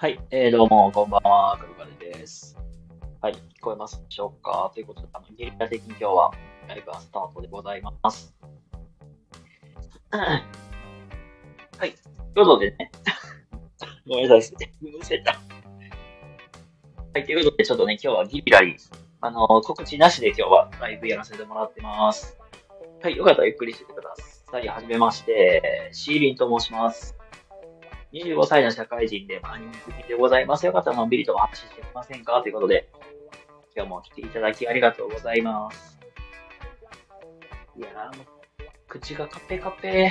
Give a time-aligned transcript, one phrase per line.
[0.00, 2.56] はい、えー、どうも、こんばんは、黒金です。
[3.20, 4.70] はい、聞こえますでしょうか？
[4.72, 6.30] ということで、あの、ゲリラ的に今日は
[6.66, 8.34] ライブはスタートでございます。
[10.10, 11.92] はい、
[12.34, 12.90] ということでね、
[14.08, 15.32] ごめんなさい、むせた。
[15.32, 15.38] は
[17.20, 18.78] い、ということで、ちょっとね、今日はギリラリー、
[19.20, 22.38] あの、告知なしで今日はライブやらせてもらってます。
[23.02, 24.14] はい、よかったらゆっくりしててくだ
[24.50, 24.66] さい。
[24.66, 27.19] はじめまして、シーリンと申します。
[28.12, 30.66] 25歳の社会人で、まあ、アニメ好きでございます。
[30.66, 32.40] よかったらのんびりとお話ししてみませんか？
[32.42, 32.90] ということで、
[33.76, 35.98] 今日も来ていただきありがとうございます。
[37.76, 38.26] いやー、もう
[38.88, 40.10] 口がカペカペ。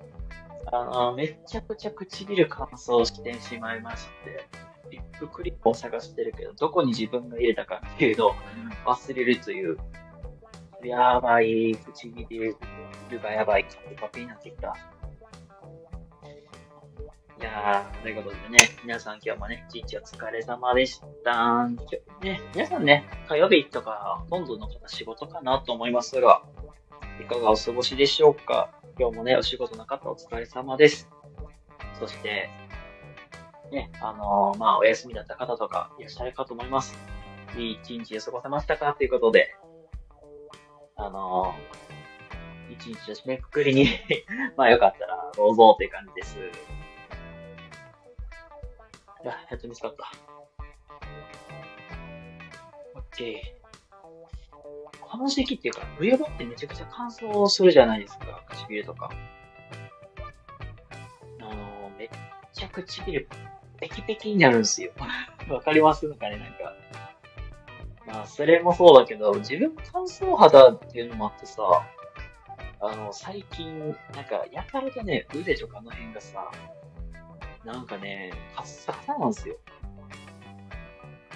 [0.72, 4.46] あの、めちゃくちゃ唇乾燥してしまいまして、
[4.90, 8.34] リップクリップを探してるけど、どこに自分が入れたかっていうのを
[8.84, 9.78] 忘れるという、
[10.84, 12.56] やばい、唇
[13.22, 14.76] がやばい、カペカペになってきた。
[17.40, 21.32] いやー、ということでね、皆さん今日もね、一日お疲れ様でした。
[21.32, 21.68] 今
[22.20, 26.42] 日ね、皆さんね、火曜日とか、ほとんどの方仕事かなと思いますが、
[27.20, 28.70] いかがお過ごしでしょうか？
[28.98, 31.08] 今日もね、お仕事なかったお疲れ様です。
[31.98, 32.50] そして、
[33.72, 36.94] ね、あのーまあ、お休みだった方とかいらっしゃるかと思います。
[37.56, 38.92] いい一日を過ごせましたか？
[38.94, 39.54] ということで、
[40.96, 41.80] あのー
[42.72, 43.88] 一日の締めくくりに
[44.56, 46.36] まあよかったらどうぞっていう感じです。
[49.22, 50.10] いや、やっと見つかった。
[52.94, 55.00] オッケー。
[55.00, 59.10] この時期っていうか、冬場ってめちゃくちゃ乾燥するじゃないですか、唇とか。
[61.40, 62.08] あの、めっ
[62.52, 63.28] ちゃ唇
[63.80, 64.92] ペキペキになるんですよ。
[65.48, 66.74] わかりますなんかね、なんか。
[68.06, 71.62] まあ、それもそうだけど、自分乾燥肌っていうのもあってさ、
[72.80, 76.50] あの、最近、なんか、やたらとね、腕とかの辺がさ、
[77.64, 79.56] なんかね、カッサカサなんですよ。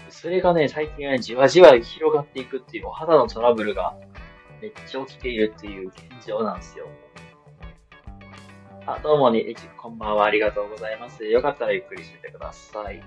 [0.09, 3.95] それがね、最近は、じわじわ広がっていくっていう、お肌のトラブルが
[4.62, 6.87] めっちゃ起きているっていう現状なんですよ。
[8.87, 11.25] あ、どうもね、えちこんばんは、ありがとうございます。
[11.27, 12.97] よかったらゆっくりしててください。
[12.97, 13.03] うん。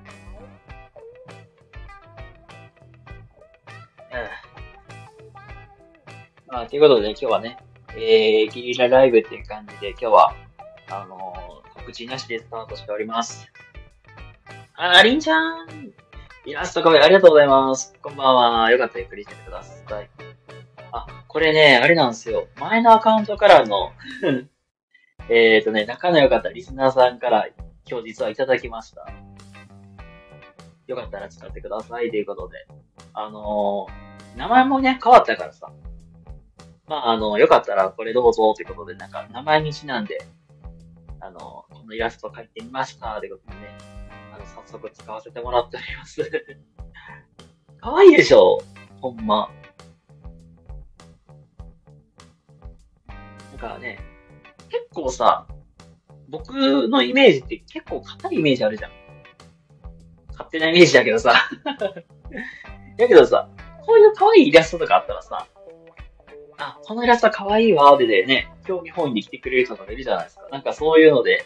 [6.48, 7.58] まあ、ということで、今日はね、
[7.96, 10.36] えー、ギリラライブっていう感じで、今日は、
[10.90, 13.48] あの告知なしでスタートしております。
[14.76, 15.94] あ、りんちゃん
[16.46, 17.96] イラストカメありがとうございます。
[18.02, 18.72] こんばんは。
[18.72, 20.10] よかったらゆっくりしててください。
[20.92, 22.50] あ、これね、あれなんですよ。
[22.60, 23.94] 前のアカウントからの
[25.30, 27.48] えっとね、仲の良かったリスナーさんから
[27.90, 29.10] 今日実はいただきました。
[30.88, 32.68] よかったら使ってくださいということで。
[33.14, 35.72] あのー名前もね、変わったからさ。
[36.86, 40.20] まあ、あの、よかったらこれどうぞということで、なんか名前にちなんで、
[41.20, 43.78] あの、のイラストを描いてみましたということでね、
[44.34, 46.22] あの、早速使わせてもらっております。
[47.80, 48.60] かわいいでしょ
[49.02, 49.50] ほんま。
[53.52, 54.00] なんかね、
[54.70, 55.48] 結構さ、
[56.30, 58.92] 僕のイメージって結構硬いイメージあるじゃん。
[60.32, 61.34] 勝手なイメージだけどさ。
[62.98, 63.50] だけどさ、
[63.86, 65.48] こういう可愛いイラストとかあったらさ、
[66.58, 70.48] あ、このイラスト可愛いわでね、興味本位に来てくれる人とかいるじゃないですか。
[70.52, 71.46] なんかそういうので、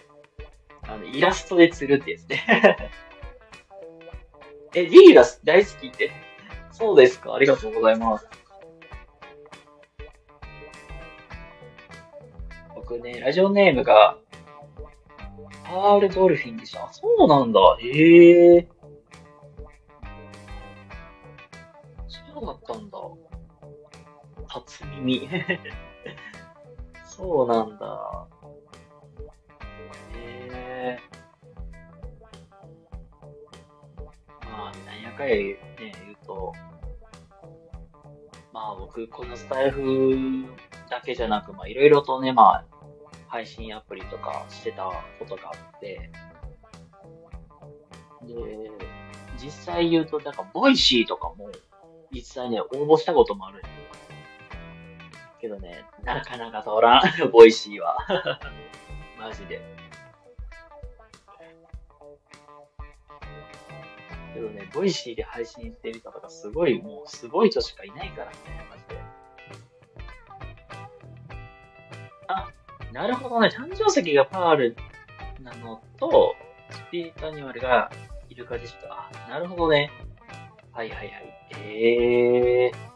[0.92, 2.92] あの、イラストで釣るってやつね。
[4.76, 6.12] え、リーラス大好きって？
[6.72, 7.34] そうですか。
[7.34, 8.28] ありがとうございます。
[12.76, 14.18] 僕ね、ラジオネームが、
[15.64, 16.86] パールドルフィンでした。
[16.86, 17.60] あそうなんだ。
[17.80, 18.68] へえ。
[22.08, 22.98] そうだったんだ。
[24.48, 25.30] 初耳。
[27.06, 28.28] そうなんだ。
[35.14, 36.54] 一回、ね、言うと、
[38.54, 40.46] まあ僕、このスタイフ
[40.90, 42.66] だけじゃなく、まあいろいろとね、まあ、
[43.28, 46.12] 配信アプリとかしてたことがあって、
[48.24, 48.72] で、
[49.38, 51.50] 実際言うと、なんか、ボイシーとかも、
[52.12, 53.82] 実際ね、応募したこともあるんですよ。
[55.40, 57.98] けどね、なかなか通らん、 ボイシーは。
[59.20, 59.81] マジで。
[64.34, 68.38] けどね、ボイシーで配信してる人とかすごい、もうすごい人しかいないからね、
[68.70, 69.02] マジで。
[72.28, 72.52] あ、
[72.92, 74.76] なるほどね、誕生石がパール
[75.42, 76.36] なのと、
[76.70, 77.92] スピリットアニマルが
[78.30, 79.10] イルカでした。
[79.12, 79.92] あ、なるほどね。
[80.72, 81.38] はいはいはい。
[81.60, 82.92] ええー。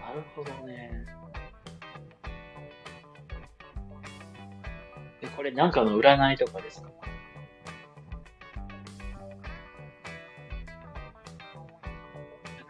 [0.00, 1.06] なるほどね。
[5.36, 6.90] これなんかの占いとかですか？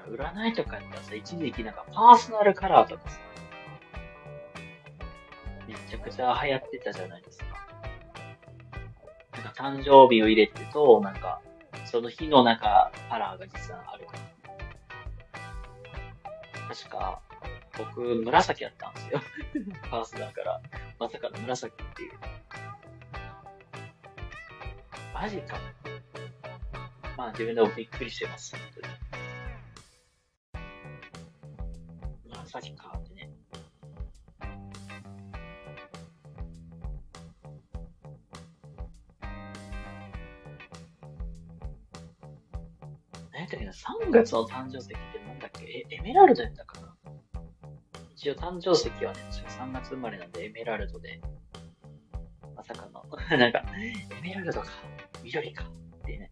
[0.09, 3.19] なんか占いとかやったらさ、一時期なんかパーソナルカラーとかさ、
[5.69, 7.45] めちゃくちゃ流行ってたじゃないですか。
[9.37, 11.41] なんか誕生日を入れてと、なんか、
[11.85, 14.19] その日の中、カラーが実はあるから。
[16.75, 17.21] 確か、
[17.77, 19.21] 僕、紫やったんですよ。
[19.91, 20.61] パースだから。
[20.99, 22.13] まさかの紫っていう。
[25.15, 25.59] マジか。
[27.17, 28.57] まあ自分でもびっくりしてます。
[28.57, 28.81] 本当
[30.61, 32.35] に。
[32.45, 33.31] 紫かってね。
[43.33, 44.97] 何やったっけな ?3 月の誕生石って
[45.27, 45.65] なんだっけ？
[45.91, 46.95] え、エメラルドやったかな？
[48.17, 51.21] 一応誕生石はね、3月生まれなんでエメラルドで、
[52.57, 53.05] まさかの、
[53.39, 54.67] なんか、エメラルドか、
[55.25, 56.31] 緑か、ってね。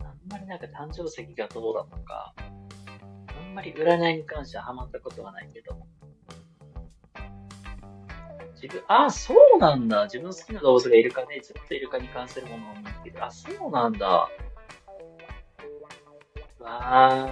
[0.00, 5.76] あんまりなんか誕生石がどうだとか、あんまり占いに関してはハマったことはないけど、
[8.54, 10.04] 自分、あ、そうなんだ。
[10.04, 14.30] 自分好きな動物がイルカで、ずっとイルカに関するものを見つけて、あ、そうなんだ。
[16.60, 17.28] わ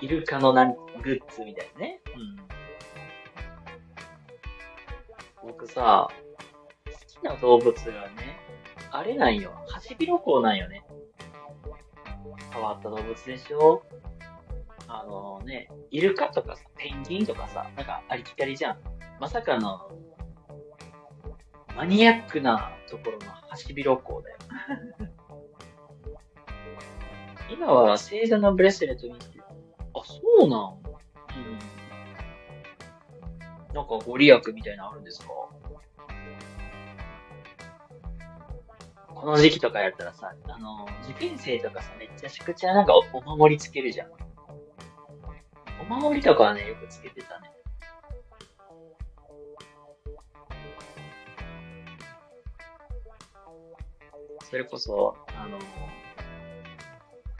[0.00, 0.04] ー。
[0.04, 2.00] イルカのなんグッズみたいなね。
[5.60, 6.08] 僕さ、
[6.86, 8.40] 好きな動物がね、
[8.90, 9.52] あれなんよ。
[9.68, 10.86] ハシビロコウなんよね。
[12.50, 13.82] 変わった動物でしょ
[14.88, 18.78] あのね、イルカとかさ、ペンギンとかさ、なんかありきたりじゃん。
[19.20, 19.90] まさかの、
[21.76, 24.38] マニアックなところのハシビロコウだよ。
[27.52, 29.26] 今は星座のブレスレット見て
[29.94, 30.80] あ、そうなん
[31.36, 31.69] うん。
[33.74, 35.26] なんかご利益みたいなのあるんですか？
[39.14, 44.10] この時期とかやったらさ、あの、受験生とかさ、めっちゃしくちゃなんかお守りつけるじゃん。
[45.82, 47.50] お守りとかはね、よくつけてたね。
[54.48, 55.58] それこそ、あの、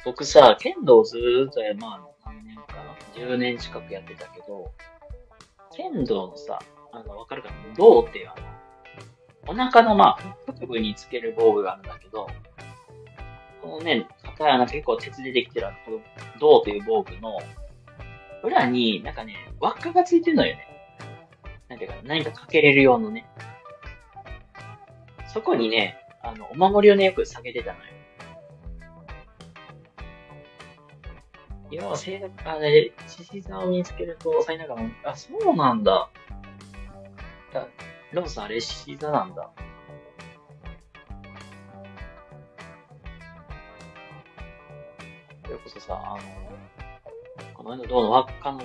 [0.05, 4.71] 僕さ、剣道ずーっと、まあ、何年かな ?10 年近くやってたけど、
[5.75, 6.59] 剣道のさ、
[6.93, 7.55] あの、わかるかな？
[7.77, 8.35] 銅っていうあ
[9.47, 12.27] の、お腹のまあ、腹部につける防具があるんだけど、
[13.63, 16.01] このね、片穴結構鉄でできてるこの
[16.39, 17.39] 銅という防具の
[18.43, 20.67] 裏になんかね、輪っかがついてるのよね。
[21.69, 23.27] なんていうか、何かかけれる用のね。
[25.33, 27.85] そこにね、あの、お守りをね、よく下げてたのよ。
[31.71, 36.11] 要は、性格、あれ、獅子座を見つけると、さいながら、あ、そうなんだ。
[37.53, 37.69] だ
[38.13, 39.51] ロボさん、あれ、獅子座なんだ。
[45.45, 48.61] それこそさ、あの、この間どうの輪っかの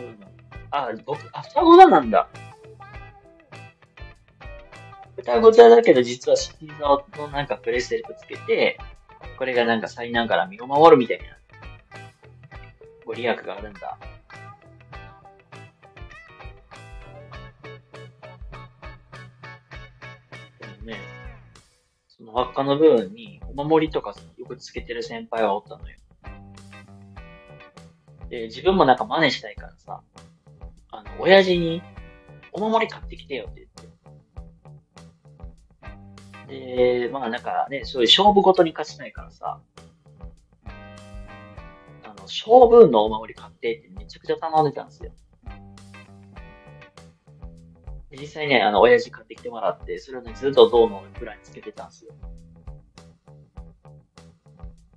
[0.72, 2.28] あ、僕、あ、双子座なんだ。
[5.18, 8.78] 双子座だけど、実は獅子座のなんかプレステルトつけて、
[9.38, 11.26] これがなんか災難から身を守るみたいな。
[13.06, 13.98] ご利益があるんだ。
[20.60, 21.00] でもね、
[22.08, 25.98] その輪っかの部分にお守りとかよくつけてる先輩はおったのよ。
[28.30, 30.02] で、自分もなんか真似したいからさ、
[30.92, 31.84] あの、親父に
[32.52, 33.68] お守り買ってきてよって
[36.48, 36.58] 言っ
[36.90, 37.06] て。
[37.06, 39.60] で、まあなんかね、そういう勝負ごとに勝ちたいからさ、
[42.26, 45.12] 勝負のお守り買ってってめちゃくちゃ頼んでたんですよ。
[48.12, 52.14] 実際ね、あの、親父買ってきてもらって、それをね、ずっと銅の裏につけてたんですよ。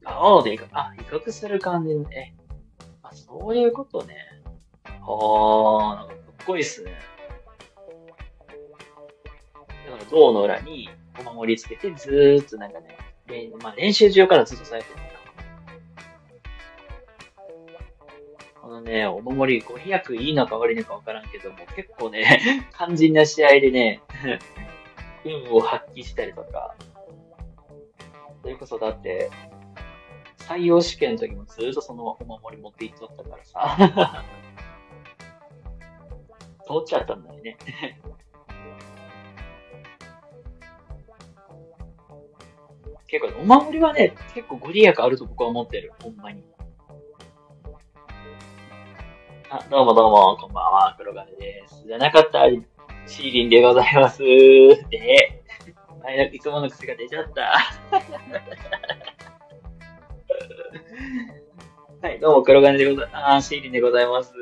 [0.05, 2.37] ああ、で、あ、威嚇する感じね。
[3.03, 4.15] あ、そういうことね。
[4.85, 4.91] あ
[5.93, 6.93] あ、なんかかっこいいっすね。
[9.87, 12.97] だから銅の裏にお守りつけて、ずーっとなんかね、
[13.61, 15.18] まあ、練習中からずっとされてる。
[18.79, 22.41] のね、お守り、ご利益いいのか悪いのかわからんけども、結構ね、
[22.77, 24.01] 肝心な試合でね、
[25.25, 26.75] 運を発揮したりとか、
[28.43, 29.31] それこそだって、
[30.39, 34.25] 採用試験の時もずっとそのお守り持っていっとったからさ、
[36.65, 37.57] 通っちゃったんだよね。
[43.07, 45.93] 結構、お守りはね、結構ご利益あると僕は思ってる。
[46.03, 46.45] ほんまに。
[49.51, 51.83] あ、どうもどうも、こんばんは、黒金です。
[51.87, 52.51] じゃなかった、
[53.07, 54.19] シーリンでございます。
[54.91, 55.43] で、
[56.03, 57.59] 前のいつもの癖が出ちゃった。
[62.07, 63.49] はい、どうも、黒金でございます。
[63.49, 64.35] シーリンでございます。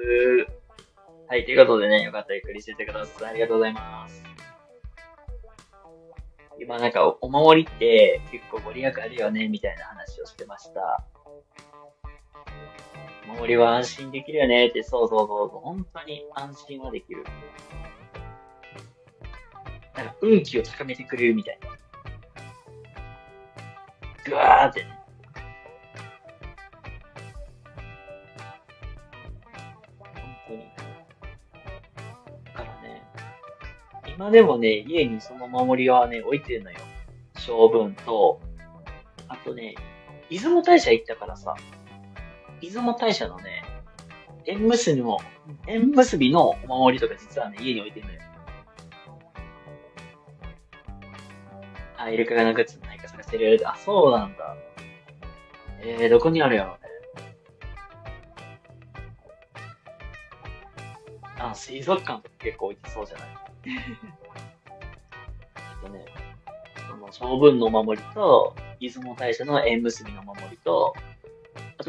[1.29, 3.31] はい、ということでね、よかったらゆっくりしててください。
[3.31, 4.25] ありがとうございます。
[6.59, 11.05] 今なんか、お守りって結構ご利益あるよね、みたいな話をしてました。
[13.39, 17.25] 森は安心できるよねって、そうそうそうそう、本当に安心はできる。
[19.95, 21.69] なんか運気を高めてくれるみたいな。
[24.25, 24.85] ぐわーって。
[30.05, 30.65] 本当に。
[32.45, 33.03] だからね、
[34.09, 36.79] 今でもね、家にその守りはね、置いてるのよ。
[37.39, 38.41] 性分と、
[39.29, 39.75] あとね、
[40.29, 41.55] 出雲大社行ったからさ、
[42.61, 43.63] 出雲大社のね、
[44.47, 45.21] 縁結びも、
[45.67, 48.21] 縁結びのお守りとか実はね、家に置いてるのよ。
[51.99, 53.61] あ、イルカがなくつないか探せる。
[53.65, 54.57] あ、そうなんだ。
[55.83, 56.91] えー、どこにあるやろうね。
[61.39, 63.29] あ、水族館とか結構置いてそうじゃない？
[63.67, 63.71] え
[65.79, 66.05] っとね、
[66.89, 70.95] その、将軍のお守りと、出雲大社の縁結びのお守りと、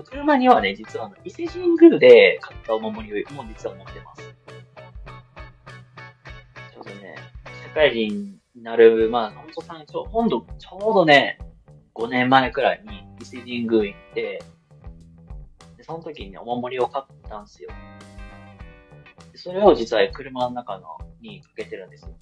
[0.10, 4.22] 車にはね、実はあの、伊勢神宮で買ったお守りをもう実は持ってます。
[6.74, 7.16] ちょうどね、
[7.68, 11.40] 社会人になる、まあ、ほんとさん、ちょ、ほんと、ちょうどね、
[11.94, 14.44] 5年前くらいに伊勢神宮行って、
[15.78, 17.70] で、その時にね、お守りを買ったんですよ。
[19.34, 22.16] でそれを実は車の中のにかけてるんですよ。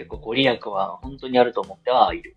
[0.00, 2.34] 結構ご利益は本当にあると思ってはいる。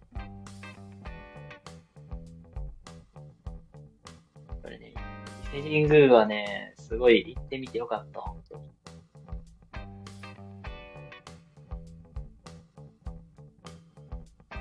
[4.62, 4.94] これね、
[5.54, 8.64] 伊勢神宮はね、すごい行ってみてよかった、本当に。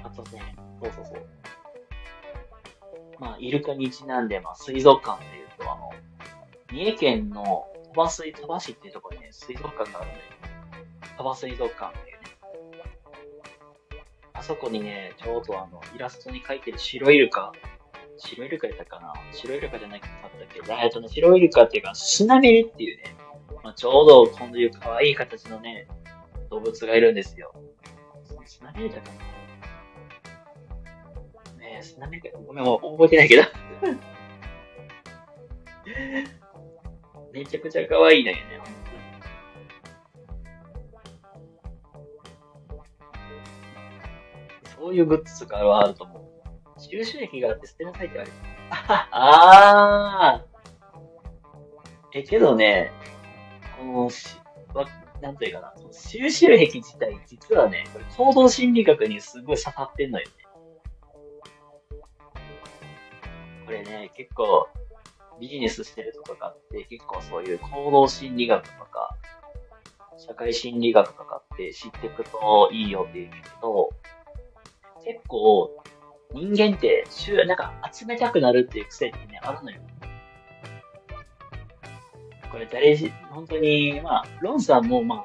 [0.05, 1.27] あとね、そうそうそう。
[3.19, 5.91] まあ、イルカにちなんで、まあ、水族館っていうと、あの、
[6.71, 10.21] 三重県の鳥羽水、鳥羽市っていうところにね、水族館があるんで、
[11.17, 12.12] 鳥羽水族館って
[14.43, 17.53] あそこにね、ちょうどあの、イラストに描いてる白イルカ、
[18.17, 19.13] 白イルカやったかな？
[19.33, 20.11] 白イルカじゃないかっ
[20.49, 23.15] たけど、えっとね、白イルカっていうか、スナメリっていうね、
[23.63, 25.87] まあ、ちょうどこういう可愛い形のね、
[26.51, 27.55] 動物がいるんですよ。
[28.45, 29.19] スナメリだかな
[31.59, 33.45] ねえ、スナメリか、ごめん、もう覚えてないけど。
[37.33, 38.43] めちゃくちゃ可愛いのよね、
[44.83, 46.81] そういうグッズとかはあると思う。
[46.81, 48.37] 収集癖があって捨てなさいって言われる。
[49.13, 50.45] ああ
[52.13, 52.91] え、けどね、
[53.79, 54.37] この、し、
[54.75, 54.85] わ、
[55.21, 60.33] なんというかな、収集癖自体、実はね、これ行動心理学にすごい刺さってんのよね。
[63.65, 64.69] これね、結構、
[65.39, 69.17] ビジネスしてる人とかって結構そういう行動心理学とか、
[70.19, 73.91] 社会心理学とかって知っていくといいよって言うけど、
[75.05, 75.83] 結構、
[76.33, 77.05] 人間って、
[77.47, 79.81] なんか集めたくなるっていう癖ってね、あるのよ。
[82.51, 85.25] これ誰し、本当に、まあ、ロンさんもま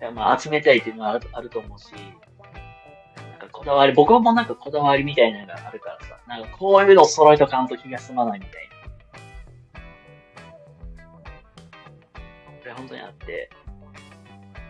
[0.00, 1.92] あ、まあ、集めたいっていうのはあるあると思うし、
[3.30, 8.74] なんかこだわり、僕もなんかこだわりみたいなのがあるからさ、なんかこういうのを揃えとかんと気が済まないみたいな。
[12.60, 13.50] これ本当にあって、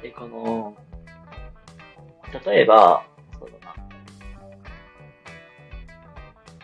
[0.02, 0.76] で、この、
[2.45, 3.07] 例えば、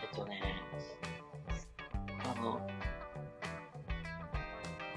[0.01, 0.41] えっとね
[2.23, 2.59] あの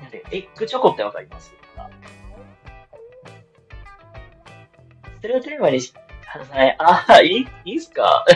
[0.03, 1.53] なんでエッグチョコってわかります？
[5.21, 5.95] それをテーマにし、
[6.27, 6.77] 話さない。
[6.79, 8.27] ああ、いい、いいっすか？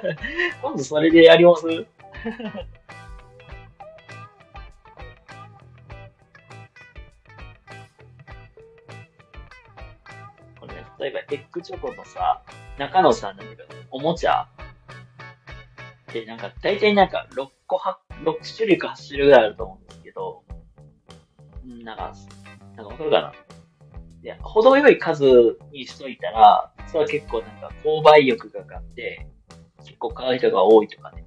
[0.62, 1.62] 今度それでやります？
[10.60, 12.42] これ、ね、例えば、エッグチョコのさ、
[12.78, 14.48] 中のさん、なんか、おもちゃ
[16.12, 17.76] で、なんか、大体なんか、6個、
[18.24, 20.44] 6種類か8種類ぐらいあると思うんですけど、
[21.84, 22.14] なんか、
[22.76, 23.32] なんかわかるかな？
[24.22, 29.26] で、程よい数にしといたら、それは結構なんか購買欲がかって、
[29.84, 31.24] 結構買う人が多いとかね。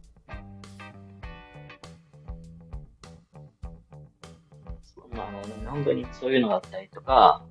[5.09, 7.43] まあ、あの、本当にそういうのがあったりとか、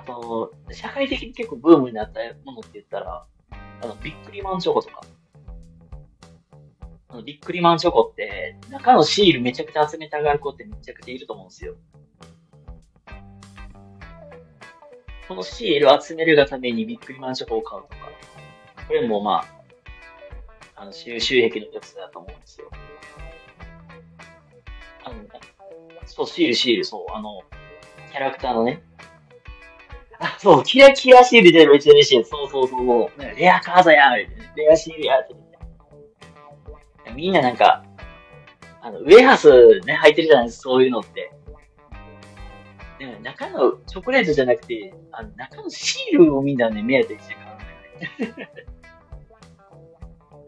[0.00, 3.26] あと、社会的に結構ブームになったものって言ったら、
[3.82, 5.02] あの、ビックリマンチョコとか。
[7.08, 11.76] あの、ビックリマンチョコって、中のシールめちゃくちゃ集めたがる子ってめちゃくちゃいると思うんですよ。
[15.28, 17.96] このシールを集めるがためにビックリマンチョコを買うとか。
[18.88, 19.44] これもま
[20.76, 22.70] あ、あの、収集癖の一つだと思うんですよ。
[25.04, 25.16] あの、
[26.06, 27.42] そう、シール、シール、そう、あの、
[28.10, 28.82] キャラクターのね。
[30.20, 32.24] あ、そう、キラキラシールでめっちゃ嬉しい。
[32.24, 33.36] そうそうそうそう。
[33.36, 34.28] レアカードやレ
[34.70, 35.34] アシールやって。
[37.14, 37.82] みんななんか、
[38.82, 41.32] あの、ウェハースね、入ってるじゃないですか、そういうのって。
[42.98, 48.66] でも中のチョコレートじゃなくて、あの、中のシールをみんなね、目当てにして買うんだよね。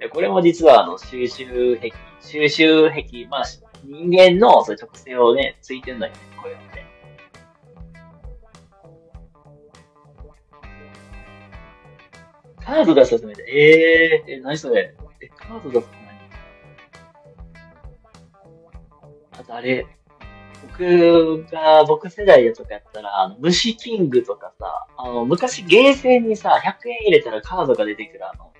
[0.13, 3.45] これも実はあの、収集癖、収集癖、まあ、
[3.85, 6.82] 人間のそういう特性をね、ついてんだよね、こういうのね。
[12.65, 14.95] カード出すとめて、えー、え、何それ。
[15.21, 16.03] え、カード出すと何
[19.41, 19.87] あとあれ、
[20.63, 28.53] 僕が、僕世代とかやったら、あの、虫キングとかさ、あの、昔ゲーセンにさ、100円入れたらカードが出てくるあの、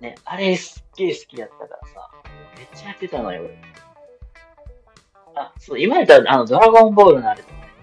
[0.00, 2.10] ね、あれすっげえ好きやったからさ、
[2.56, 3.48] めっちゃやってたのよ、
[5.36, 7.73] あ、そう、今やったら、あの、ドラゴンボールのあれとかね、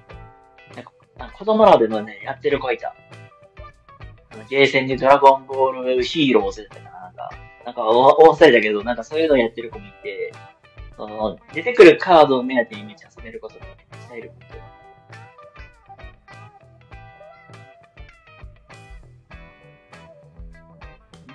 [1.30, 2.96] 子供らでもね、やってる子いた。
[4.32, 7.30] あの、ゲーセンにドラゴンボールヒーローをせてたかな、なんか、
[7.66, 10.32] なんか忘れたけど、なんかそういうのやってる子もいて、
[10.98, 13.76] その、出てくるカードを目当てにめっちゃ遊べることがめっ
[14.08, 14.32] ちゃいる。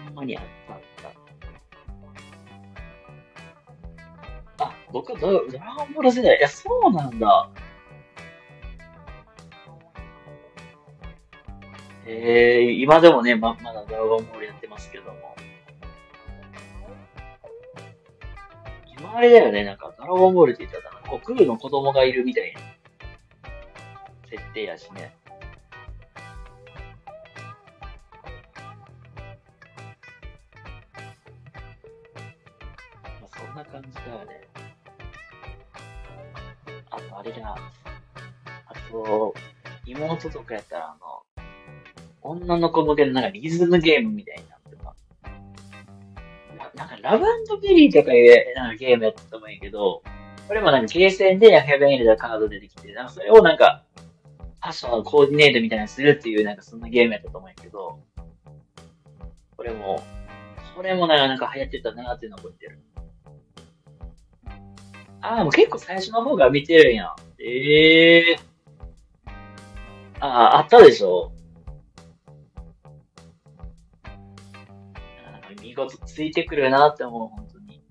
[0.06, 0.80] ほんまにあったあっ
[4.58, 4.64] た。
[4.64, 6.38] あ、僕はドドラゴンボール世代。
[6.38, 7.50] いや、そうなんだ。
[12.08, 15.34] えー、今でもね、ま、まだドラゴンボールやってますけども。
[18.96, 22.60] 今あれだよね、なんか、ドラゴンボールって言ったら、悟空の子供がいるみたいな
[24.30, 25.16] 設定やしね。
[33.02, 34.48] まあ、そんな感じだよね。
[36.88, 37.56] あと、あれだ。
[38.66, 39.34] あと、
[39.84, 41.15] 妹とかやったら、あの、
[42.26, 44.94] 女の子向けのなんかリズムゲームみたいなってた。
[46.74, 47.24] なんかラブ
[47.62, 50.02] ベリーとかいうなんかゲームやったと思うんやけど、
[50.48, 53.82] これもなんかゲーセンで100円入れたカード出てきて、なんかそれをなんか、
[54.60, 58.00] ファッションのコーディネートみたいにするっていうなんかそんなゲームやったと思うんやけど、
[59.56, 60.02] これも、
[60.76, 62.80] これもなんか流行ってたなーっていうの覚えてる。
[65.20, 67.14] ああ、もう結構最初の方が見てるやん。
[67.38, 68.56] ええー。
[70.20, 71.32] ああ、あったでしょ
[75.76, 77.82] 事ついてくるなって思う、本当に。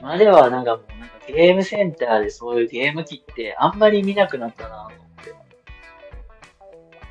[0.00, 5.34] 今ではなんかもうなんかゲームセンターでそういうゲーム機ってあんまり見なくなったなと思って。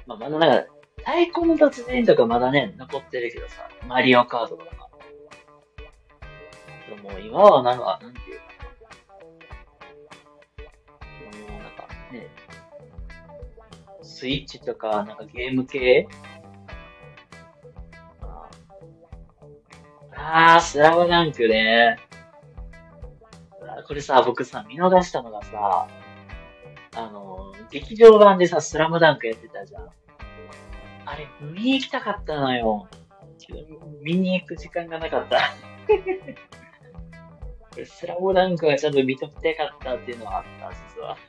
[0.07, 4.89] まあ、まだなんか、太鼓の達人とかまだね、残ってるけどさ、マリオカードとか。
[6.89, 8.43] でも今はなんか、なんていうか
[11.47, 12.27] もうなんかね、
[14.01, 16.07] スイッチとか、なんかゲーム系
[20.23, 21.97] あー、スラムダンクね。
[23.88, 25.88] これさ、僕さ、見逃したのがさ、
[26.95, 29.89] あの、劇場版でさ、スラムダンクやってたじゃん。
[31.05, 32.88] あれ、見に行きたかったのよ。
[34.01, 35.39] 見に行く時間がなかった。
[37.71, 41.17] これ、スラムダンクはちゃんと見ときたかったっていうのはあった、実は。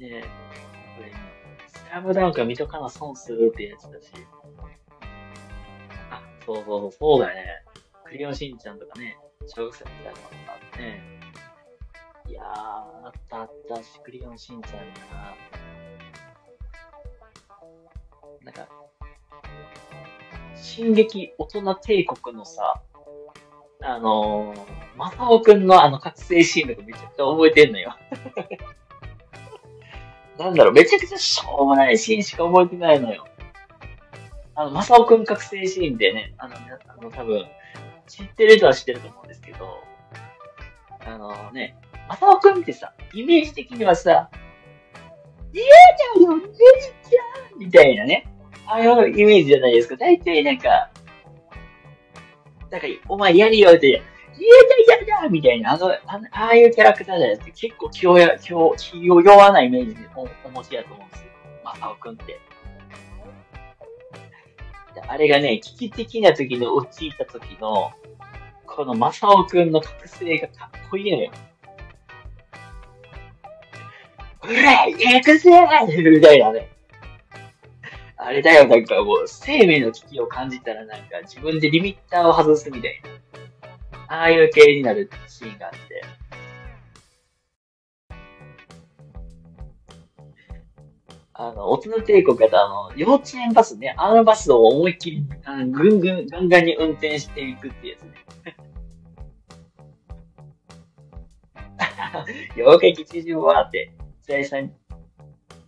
[0.00, 1.12] ねえ、これ、
[1.66, 4.10] スラムダンクは見とかな損するってやつだし。
[6.46, 7.64] そうそうそう、そうだよね。
[8.04, 11.02] クリオンしんちゃんとかね、小学生みたいなのがあってね。
[12.28, 15.34] いやー、あったあったし、クリオンしんちゃんな。
[18.42, 18.68] なんか、
[20.54, 22.82] 進撃大人帝国のさ、
[23.82, 24.58] あのー、
[24.96, 27.96] マサオくんのあの覚醒シーンとかめちゃくちゃ覚えてんのよ。
[30.38, 33.26] なんだろう、めちゃくちゃしょうもないシーンしか覚えてないのよ。
[34.56, 37.44] あの、マサオくん覚醒シーンでね、あの、あの、多分、
[38.06, 39.82] 知ってる人は知ってると思うんですけど、
[41.06, 41.76] あのね、
[42.08, 44.30] マサオくんってさ、イメージ的にはさ、
[45.52, 48.26] 嫌だよ、姉ちゃんみたいなね、
[48.66, 49.96] ああいうイメージじゃないですか。
[49.96, 50.90] 大体なんか、
[52.70, 54.02] なんか、お前やりよって、
[54.36, 55.98] 嫌だ嫌やみたいな、あの、あ
[56.32, 57.46] ああいうキャラクターじゃないですか。
[57.54, 61.30] 結構気をや、気を、気を弱なイメージおお持ちやと思うんですよ。
[61.64, 62.40] マサオくんって。
[65.08, 67.92] あれがね、危機的な時に陥った時の、
[68.66, 71.30] このマサオくんの覚醒がかっこいいのよ。
[74.42, 76.70] うらい覚醒みたいなね。
[78.16, 83.10] あれだよ、なんかもう、生命の危機を感じたらなんか自分でリミッターを外すみたいな。
[84.08, 86.04] ああいう系になるシーンがあって。
[91.36, 98.56] あの、大人帝国だあの、幼稚園バスね、あのバスを思いっきり、あのぐんぐん、ガンガンに運転していくってやつね。
[102.56, 103.90] 妖怪吉祥はって、
[104.22, 104.72] 白井さん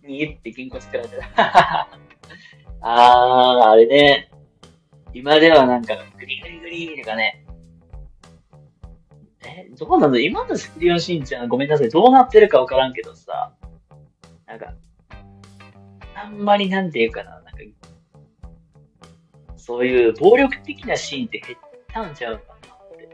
[0.05, 1.27] に言って原稿作られたら。
[2.79, 4.31] あー、あれね。
[5.13, 7.43] 今ではなんか、グリグリグリとかね。
[9.45, 11.89] え、どうなの今のスクリオンしんちゃん、ごめんなさい。
[11.89, 13.53] どうなってるかわからんけどさ。
[14.45, 14.73] なんか、
[16.17, 17.51] あんまりなんていうかな、なんか、
[19.55, 21.59] そういう暴力的なシーンって減っ
[21.93, 23.07] たんちゃうかなって。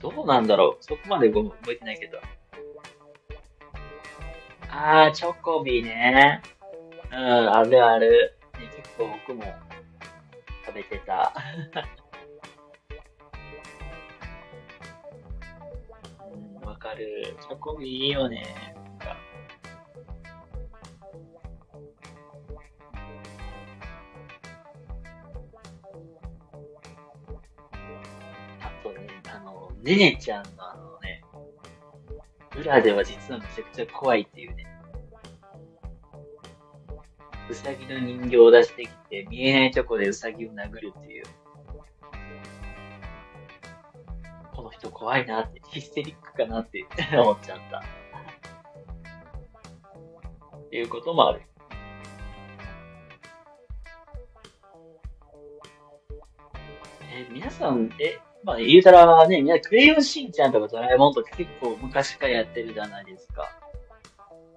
[0.00, 2.20] どうなんだろうそこまで覚えてないけど。
[4.70, 6.40] あー、チョコビーね。
[7.10, 8.36] うん、あるある。
[8.60, 9.42] ね、結構僕も
[10.64, 11.34] 食べてた。
[16.64, 17.34] わかる。
[17.40, 18.76] チョコビーいいよね。
[29.88, 31.22] ねねちゃんのあのね、
[32.58, 34.66] 裏では実はめちゃくちゃ怖いっていうね。
[37.50, 41.24] うさぎの人形を出してきて、見えないとこでうさぎを殴るっていう。
[44.54, 46.84] この人怖いなって、ヒステリックかなって
[47.16, 47.78] 思っちゃった。
[50.58, 51.42] っていうこともある。
[57.10, 63.48] え、皆さん、え、まあ、言うたらね、みんなクレヨンしんちゃんとかドラえもんとか結構昔からやってるじゃないですか。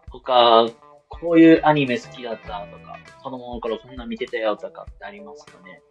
[0.10, 0.68] 他、
[1.10, 5.82] こういうアニメ好きだったとか、子供の頃こんな見てたよとかってありますかね。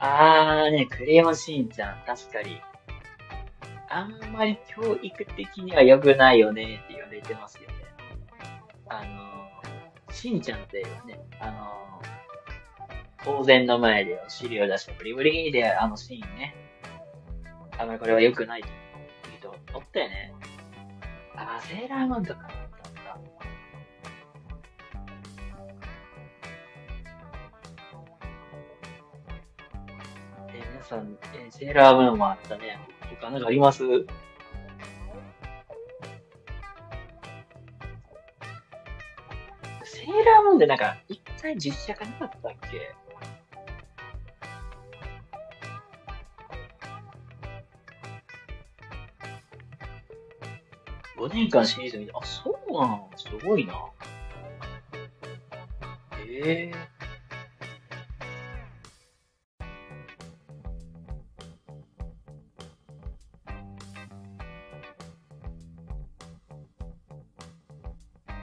[0.00, 2.60] あーね、クレヨンしんちゃん、確かに。
[3.90, 7.74] あんまり教育的には良くないよねって言われてますよね。
[8.88, 12.00] あの、しんちゃんってね、あの、
[13.28, 16.54] 当然の前でお尻を出してブリブリであのシーンね。
[17.78, 18.72] あまりこれは良くないという
[19.38, 20.32] 人おったよね。
[21.36, 22.50] あ、セーラームーンとかだっ
[22.82, 23.18] たんだ。
[30.48, 32.80] え皆さん、えセーラームーンもあったね。
[33.20, 33.78] 他なんかあります？
[33.78, 42.94] セーラームーンでなんか、一回実写化なかったっけ？
[51.28, 53.74] 5年間シリーズ見て、あ、そうなのすごいな。
[56.26, 56.88] ええ。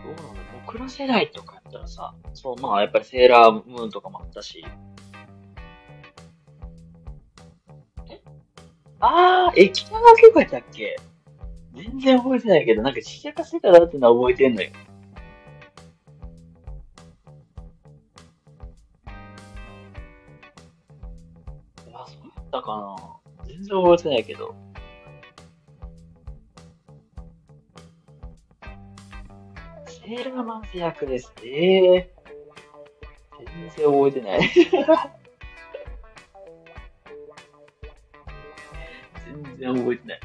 [0.03, 0.33] どうなの
[0.65, 4.63] 僕ら世代とかやったらさ、そう、まあやっぱりセーラームーンとかもあったし。
[8.09, 8.21] え？
[8.99, 10.95] あー、え、北川景子やったっけ？
[11.75, 14.69] 全然覚えてないけど、なんかちっちゃかせたなってのは覚えてんのよ。
[21.93, 22.95] あ、そうやったかな
[23.45, 24.55] 全然覚えてないけど。
[29.87, 31.33] セーラーマンス役です。
[31.43, 34.39] ええー、全然覚えてない。
[39.25, 40.19] 全然覚えてない。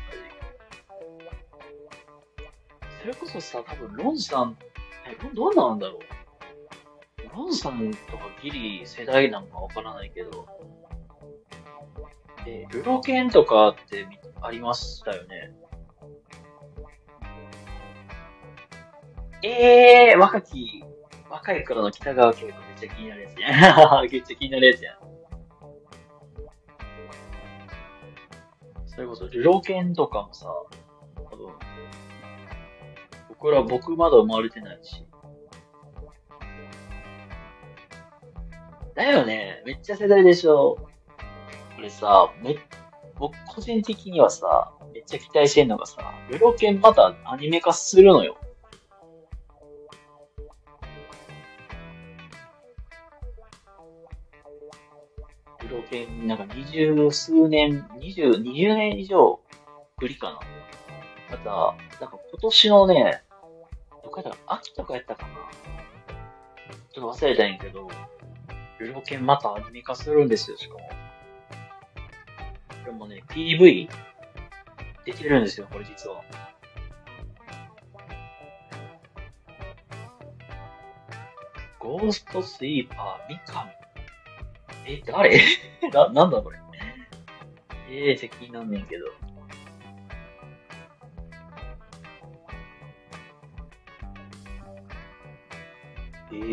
[3.00, 4.58] それこそさ、多分ロンさん、
[5.06, 7.36] え、どうなんだろう？
[7.36, 10.46] ロンさんとかギリ世代なんかわからないけど、
[12.46, 14.06] え、ルロケンとかって
[14.42, 15.52] ありましたよね？
[19.42, 20.84] ええー、若き、
[21.30, 23.48] 若い頃の北川景子めっちゃ気になるやつや
[24.02, 24.02] ん。
[24.12, 24.98] めっちゃ気になるやつやん。
[28.86, 30.52] それこそ、ルロケンとかもさ、
[31.30, 31.54] 多分、
[33.40, 35.02] 僕ら、僕まだ生まれてないし。
[38.94, 39.62] だよね。
[39.64, 40.76] めっちゃ世代でしょ。
[41.74, 42.58] これさ、め、
[43.16, 48.36] 僕個人的にはさ、めっちゃ期待してんのがさ、ルロケンまたアニメ化するのよ。
[55.62, 59.40] ルロケン、なんか二十数年、二十、二十年以上
[59.96, 60.40] ぶりかな。
[61.30, 63.22] また、なんか今年のね、
[64.10, 65.28] どこやったか秋とかやったかな。
[66.92, 67.88] ちょっと忘れたんやけど、
[68.78, 70.80] ルロケンまたアニメ化するんですよ、しかも。
[72.84, 73.88] でもね、PV
[75.04, 76.22] 出てるんですよ、これ実は。
[81.78, 83.70] ゴーストスイーパー、ミカン。
[84.86, 85.40] え、誰？
[85.94, 86.58] な、なんだこれ？
[87.90, 89.06] ええー、責任なんねんけど。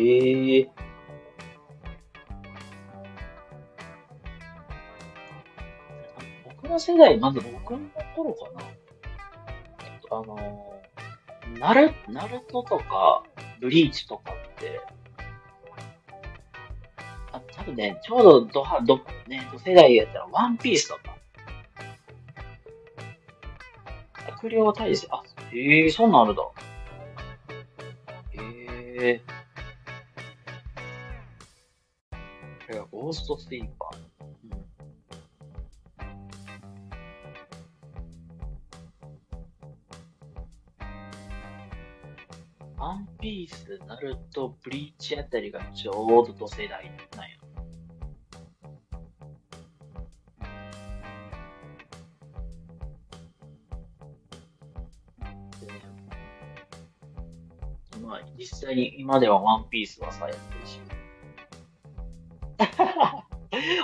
[0.00, 0.68] えー。
[6.62, 7.80] 僕の世代、まず僕の
[8.14, 8.60] 頃かな。
[10.10, 10.80] あの、
[11.58, 13.24] ナル、ナルトとか、
[13.60, 14.80] ブリーチとかって、
[17.32, 21.18] あ、多分ね、ちょうどドハ、ド、ね、ド世代やったらワンピースとか。
[24.28, 26.42] 悪霊大使、あ、へえー、そんなんあるだ。
[33.08, 33.98] ゴストスイーパー。
[42.76, 45.92] ワンピース、ナルト、ブリーチあたりがちょ
[46.22, 46.84] うど同世代
[47.16, 47.38] なんや。
[58.02, 60.57] まあ、実際に今ではワンピースはさ、やって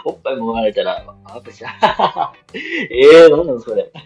[0.05, 3.93] おっぱいもまれたら、あ、私、ええー、なんなのそれ。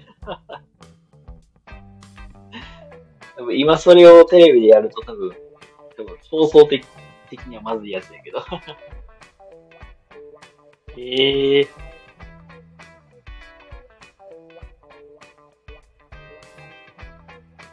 [3.36, 5.30] 多分今それをテレビでやると多分、
[5.96, 6.84] 多分放送的
[7.30, 8.44] 的にはまずいやつやけど。
[10.96, 11.68] え えー。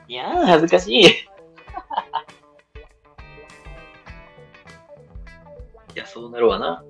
[0.07, 1.05] いやー、恥ずかしい。
[5.95, 6.85] いや、そうなるわな。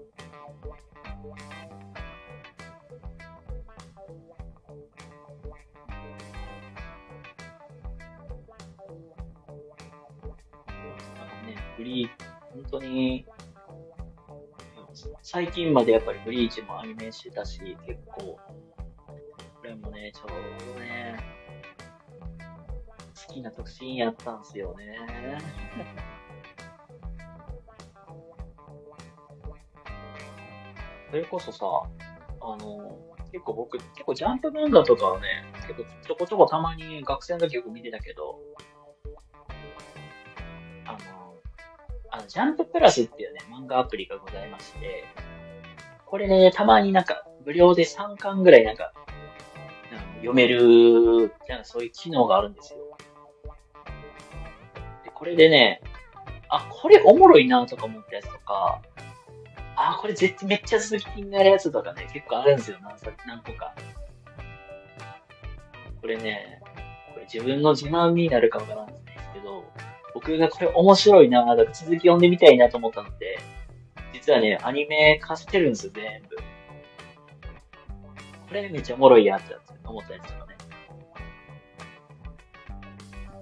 [15.55, 18.39] 近までやっぱりブリーチもアニメしてたし、結構、こ
[19.63, 20.27] れもね、ちょう
[20.75, 21.17] どね、
[23.27, 24.97] 好きな特進やったんすよね。
[31.09, 31.65] それこそさ、
[32.41, 38.41] あの、結構僕、結構ジャンプ漫画とかはね、結構ちょこちょこたまに学生の時よく見てたけど、
[40.83, 40.97] あ
[42.17, 45.05] の、ジャンププラスっていうね、漫画アプリがございまして、
[46.15, 48.93] これね、たまになんか、無料で3巻ぐらいなんか、
[49.91, 52.79] んか読める、なんかそういう機能があるんですよ。
[55.03, 55.81] で、これでね、
[56.47, 58.81] あ、これおもろいなとか思ったやつとか、
[59.75, 62.95] あ、これ絶対めっちゃ続きになるやつとかね、結構あるんですよ、何
[63.27, 63.75] 何個か。
[65.99, 66.61] これね、
[67.13, 69.01] これ自分の自慢になるかわからんです
[69.33, 69.65] けど、
[70.13, 73.37] 僕がこれ面白いな、だか続き読んでみたいなと思ったので、
[74.25, 76.35] 実はね、アニメ化してるんですよ、全部。
[78.47, 80.57] これめっちゃおもろいやつだって思ったやつとかね。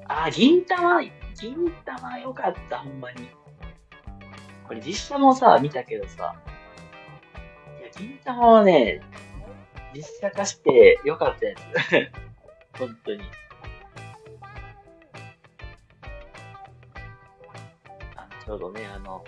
[0.10, 3.30] あ、銀玉、銀玉よかった、ほんまに。
[4.67, 6.36] これ実写もさ、見たけどさ、
[7.80, 9.00] いや、銀玉はね、
[9.96, 11.62] 実写化してよかったやつ。
[12.78, 13.22] 本当に。
[18.46, 19.24] ちょうどね、あの、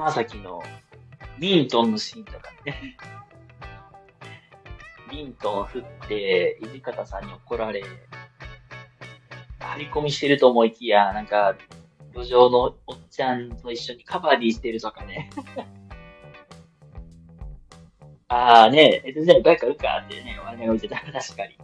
[0.00, 0.62] 山崎の
[1.38, 2.96] ミントンのシーンとかね。
[5.12, 7.82] ミントン振って、土方さんに怒られ、
[9.58, 11.54] 張り込みしてると思いきや、なんか、
[12.14, 15.28] 路上のおっちゃんと一緒にカバディしてるとかね。
[18.28, 21.58] ああね、えっと、じゃあバイクあるかってね、お金が置いてた確かに。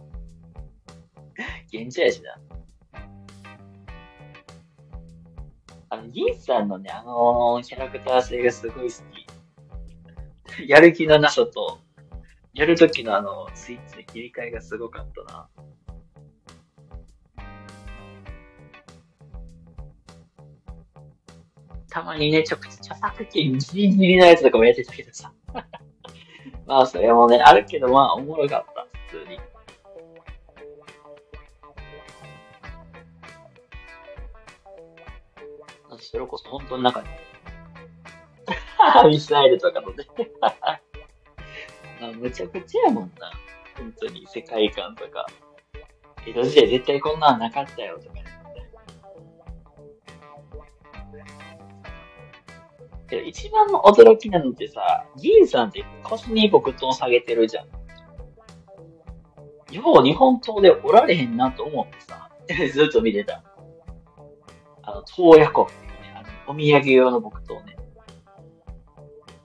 [1.73, 2.37] 現地やしな。
[5.89, 9.03] あの、銀さんのね、あのー、キャラクター性がすごい好
[10.57, 10.67] き。
[10.67, 11.79] やる気のなさと、
[12.53, 15.47] やるときのあの、スイッチの切り替えがすごかったな。
[21.89, 25.31] たまにね、ちょく、著作権ギリギリのやつとかもやってたけどさ。
[26.67, 29.39] まあ、それもね、あるけど、まあ、おもろかった、普通に。
[36.03, 37.07] それこそ本当に中に、
[39.09, 40.05] ミサイルとかのね
[42.17, 43.31] むちゃくちゃやもんな。
[43.77, 45.25] 本当に世界観とか。
[46.25, 48.23] 江戸時代絶対こんなんなかったよとかね。
[53.09, 57.67] けど一番の驚きなのってさ、銀さんって腰に木刀下げてるじゃん。
[59.73, 62.29] よう日本刀でおられへんなと思ってさ、
[62.71, 63.43] ずっと見てた。
[64.83, 65.86] あの、洞爺湖っていうね、あの、
[66.47, 67.75] お土産用の木刀ね。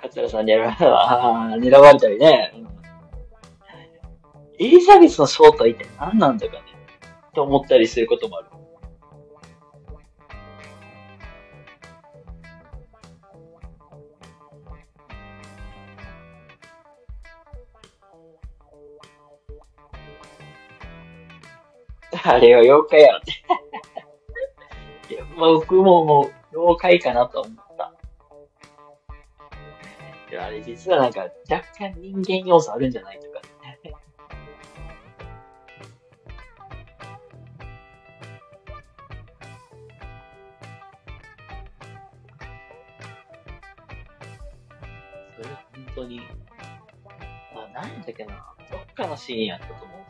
[0.00, 2.52] 桂さんにやられたら、狙われたりね。
[4.58, 6.62] エリザベスの正体って何なんだかね。
[7.34, 8.46] と思ったりすることもある。
[22.24, 23.32] あれは妖怪やろって。
[25.14, 27.92] いや、僕ももう妖怪かなと思った。
[30.30, 33.78] いや、あれ実はなんか若干人間要素あるんじゃないとか、ね。
[45.36, 46.20] それは本当に、
[47.54, 50.01] まあ、何だっけな、どっかのシーンやったと思う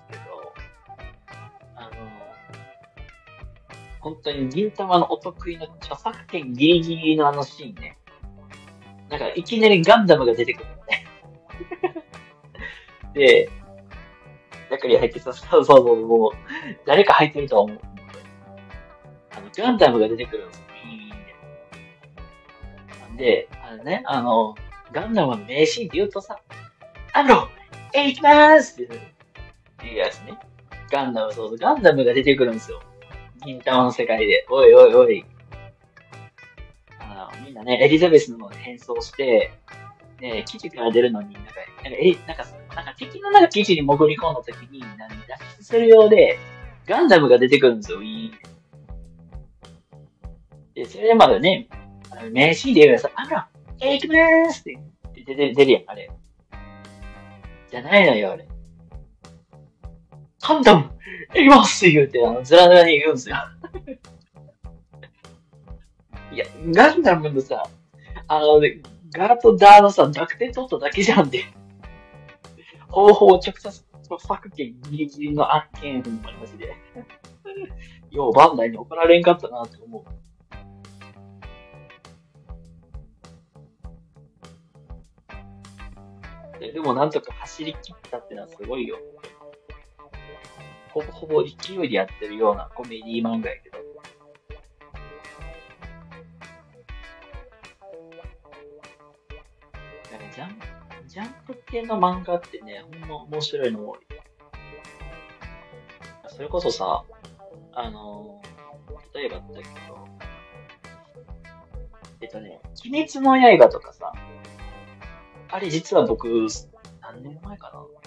[4.02, 7.96] 本当に銀玉のお得意の著作権ギリギリのあのシーンね。
[9.08, 11.06] なんかいきなりガンダムが出てくるのね。
[13.14, 13.48] で、
[14.70, 16.32] 中に入ってさ、そうそうそう、もう、
[16.84, 17.80] 誰か入ってると思う。
[19.30, 20.66] あの、ガンダムが出てくるんですよ。
[23.16, 24.54] で、あのね、あの、
[24.90, 26.40] ガンダムの名シーンって言うとさ、
[27.12, 27.48] アムロ、
[27.92, 28.98] え、行きまーすって
[29.82, 30.38] 言うやつね。
[30.90, 32.82] ガンダム、そうそう、ガンダムが出てくるんですよ。
[33.44, 35.24] 銀玉の世界で、おいおいおい。
[37.00, 39.52] あの、みんなね、エリザベスの変装して、
[40.20, 41.50] ね、基地から出るのに、なんか、
[41.84, 45.08] なんか、え、なんか、なんか敵のなんか基地に潜り込んだ時に、なん脱
[45.58, 46.38] 出するようで、
[46.86, 48.32] ガンダムが出てくるんですよ、いい。
[50.74, 51.68] で、それでまだね、
[52.10, 53.48] あの名シーンで言うやつ、あら、
[53.80, 54.78] えー、行きまーすって
[55.24, 56.10] 出て出るやん、あれ。
[57.70, 58.46] じゃないのよ、あれ。
[60.42, 60.90] ガンダム
[61.34, 63.36] 行きますって言うて、あの、ずらずらに言うんですよ。
[66.32, 67.62] いや、ガンダムのさ、
[68.26, 71.44] あの、ね、ガーとダーのさ、弱点取っただけじゃんで。
[72.88, 73.84] 方法直接著
[74.18, 76.02] 作権ギリギリの案件、マ
[76.46, 76.74] ジで。
[78.10, 80.04] よう、バンダイに怒られんかったなって思う。
[86.60, 88.98] でもなんとか走り切ったってのはすごいよ。
[90.92, 93.78] ほぼほぼ勢いでやってるようなコメディ漫画やけど。
[100.34, 103.98] ジャン、ジャンプ系の漫画ってね、ほんま面白いの多い。
[106.28, 107.04] それこそさ、
[107.74, 110.08] あのー、例えばだけど、
[112.22, 114.12] えっとね、鬼滅の刃とかさ、
[115.50, 116.26] あれ実は僕、
[117.02, 118.01] 何年前かな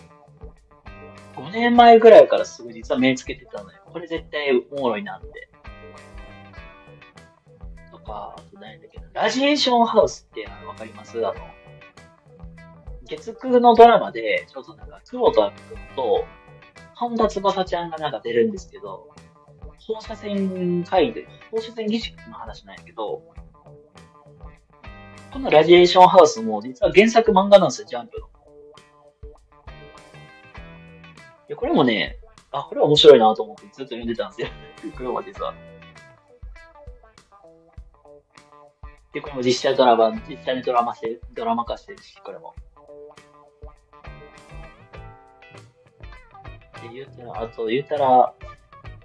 [1.35, 3.81] 5年前ぐらいからすぐ実は目つけてたのよ。
[3.85, 5.49] これ絶対おもろいなって。
[7.91, 11.17] とか、あと何だけど、ラジエーションハウスってあのわかります？
[11.25, 11.35] あの、
[13.05, 16.25] 月9のドラマで、ちょっとなんか、久保田君と、
[16.95, 19.09] 本田翼ちゃんがなんか出るんですけど、
[19.77, 23.21] 放射線会議、放射線技術の話なんやけど、
[25.31, 28.27] このラジエーションハウスも実は原作漫画なんですよ、ジャンプの。
[31.47, 32.17] いや、これもね、
[32.51, 34.47] あ、これは面白いなと思ってずっと読んでたんですよ。
[34.95, 35.53] これは実は。
[39.13, 42.53] で、これも実写ドラマ、実写にドラマして、ドラマ化してるし、これも。
[46.81, 48.33] で、言うたら、あと言うたら、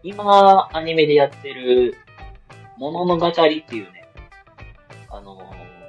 [0.03, 1.95] 今、アニメでやってる、
[2.79, 4.09] 物の語っていうね、
[5.11, 5.37] あの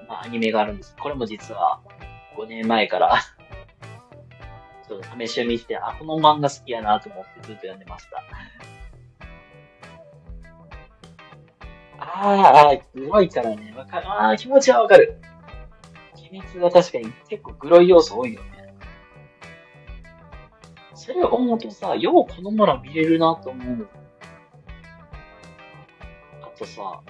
[0.09, 0.95] まあ、アニメがあるんです。
[0.99, 1.79] これも実は、
[2.35, 3.21] 5年前から
[5.17, 8.23] 試し読みして、あ、この漫画好きやなと思ってずっと読んでました。
[11.97, 14.07] ああ、グロいからね、わかる。
[14.07, 15.17] ああ、気持ちはわかる。
[16.31, 18.73] 鬼滅は確かに結構グロい要素多いよね。
[20.93, 23.89] それを思うとさ、ようこの村見れるなと思う。
[26.41, 27.01] あとさ、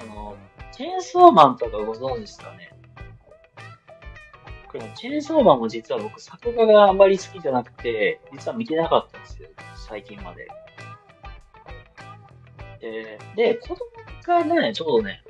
[0.00, 0.36] あの、
[0.72, 2.77] チェーンソーマンとかご存知ですかね
[4.70, 9.48] これチェーンソーマンも実は僕、作画があんまり好きじゃなくて、実は見てなかったんですよ。
[9.88, 10.48] 最近まで。
[12.80, 13.78] で、で、子供
[14.26, 15.22] がね、ちょうどね、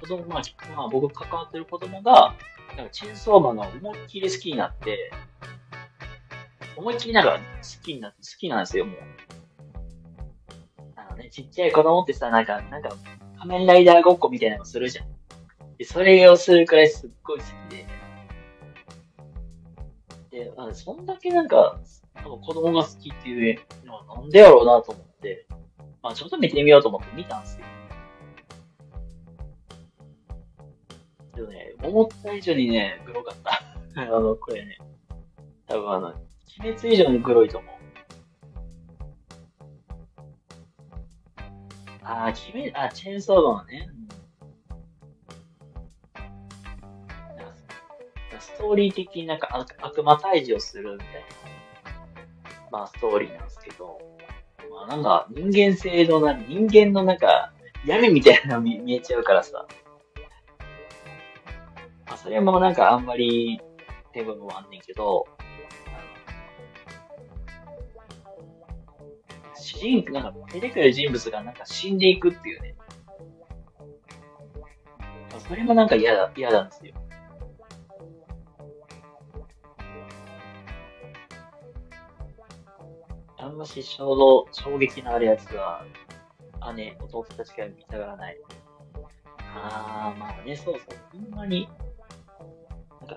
[0.00, 0.42] 子供、まあ、
[0.76, 2.34] まあ、僕関わってる子供が、
[2.76, 5.10] なんかチェーンソーマンが思いっきり好きになって、
[6.76, 8.96] 思いっきりなんか好きになって、好きなんですよ、もう。
[10.96, 12.90] あのね、ちっちゃい子供ってさ、なんか、なんか、
[13.38, 15.06] 仮面ライダーごっこみたいなのするじゃん。
[15.78, 17.91] で、それをするくらいすっごい好きで。
[20.32, 21.78] で、あそんだけなんか、
[22.24, 25.46] 子供が好きっていうのはなんでやろうなと思って、
[26.02, 27.66] まあちょっと見てみようと思って見たんですよ。
[31.34, 33.62] けどね、思った以上にね、グロかった。
[34.00, 34.78] あの、これね、
[35.66, 37.72] 多分あの、鬼滅以上にグロいと思う。
[42.02, 42.34] ああ、鬼
[42.70, 43.88] 滅、あ、チェーンソーマンね。
[48.42, 49.48] ストーリー的になんか
[49.80, 53.98] 悪魔退治をするみたいな、まあストーリーなんですけど、
[54.70, 57.52] まあなんか人間性のな、人間のなんか
[57.86, 59.66] 闇みたいなの見 えちゃうからさ、
[62.06, 63.60] まあそれもなんかあんまり
[64.08, 65.26] って部分はあんねんけど、
[69.54, 72.74] 主人公、なんか出てくる人物がなんか死んでいくっていうね。
[75.48, 76.94] それもなんか嫌だ、嫌なんですよ。
[83.52, 85.84] んまし衝動、衝撃のあるやつは、
[86.74, 88.38] 姉、弟たちが見たがらない。
[89.54, 90.98] あー、まあね、そうそう。
[91.12, 91.68] ほんまに、
[93.00, 93.16] なんか、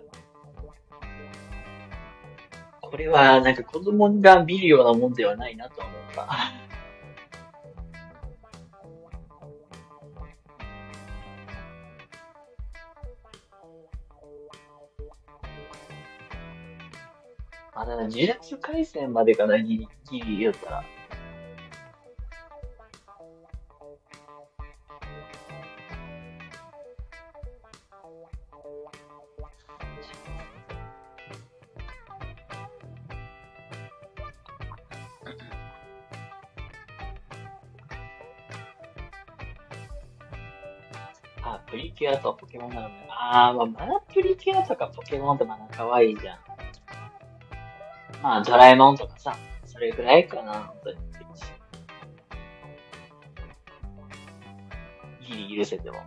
[2.81, 6.27] これはなんか子供が見るようなもんではないなと思った。
[17.78, 20.84] あ、だ呪術回戦までかな、ギリギリ言ったら。
[41.43, 43.07] あ、プリキュアとポケモンなのね。
[43.09, 46.55] あー、まあ、まだプリキュアとかポケモンってまだ可愛いじゃん。
[48.26, 50.97] まあ、ドラえもんとかさ、それぐらいかな、本当に。
[55.21, 55.97] ギリ許せても。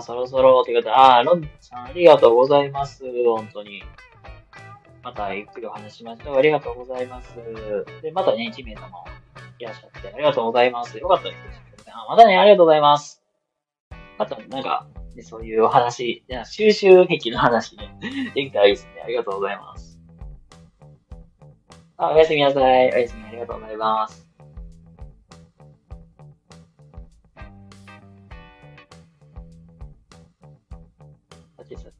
[0.00, 3.04] はそろそろ、ということで、ああ、ロンさんありがとうございます。
[3.04, 3.82] 本当に。
[5.02, 6.36] またゆっくりお話しましょう。
[6.36, 7.34] ありがとうございます。
[8.02, 8.88] で、またね、1名様
[9.58, 10.96] いらっしゃって、ありがとうございます。
[10.96, 11.86] よかったです。
[11.88, 13.22] あまたね、ありがとうございます。
[14.18, 17.94] また、なんか、ね、そういうお話、収集癖の話ね、
[18.34, 19.02] できたらいいですね。
[19.04, 20.00] ありがとうございます。
[21.98, 22.90] あ、おやすみなさい。
[22.90, 24.29] おやすみありがとうございます。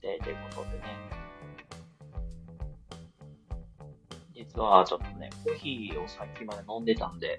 [0.01, 1.21] ということでね。
[4.33, 7.39] 実はちょっとね、コーヒーをさっきまで飲んでたんで、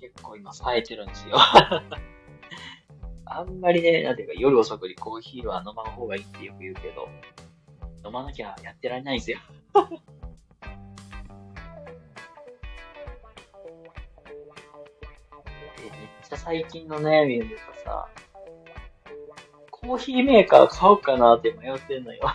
[0.00, 1.36] 結構今冴えてるんですよ。
[3.26, 7.08] あんまりね、なんていうか夜遅くにコーヒーは飲まん方がいいってよく言うけど、
[8.04, 9.38] 飲まなきゃやってられないんですよ。
[15.76, 18.08] めっちゃ最近の悩みを言うとさ、
[19.86, 22.22] コーヒーメーカー買おうかなって迷ってんのよ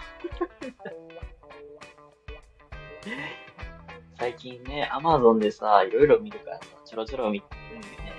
[4.18, 8.14] 最近ね、アマゾンでさ、いろいろ見るからさ、ちょろちょろ見てるんだよね。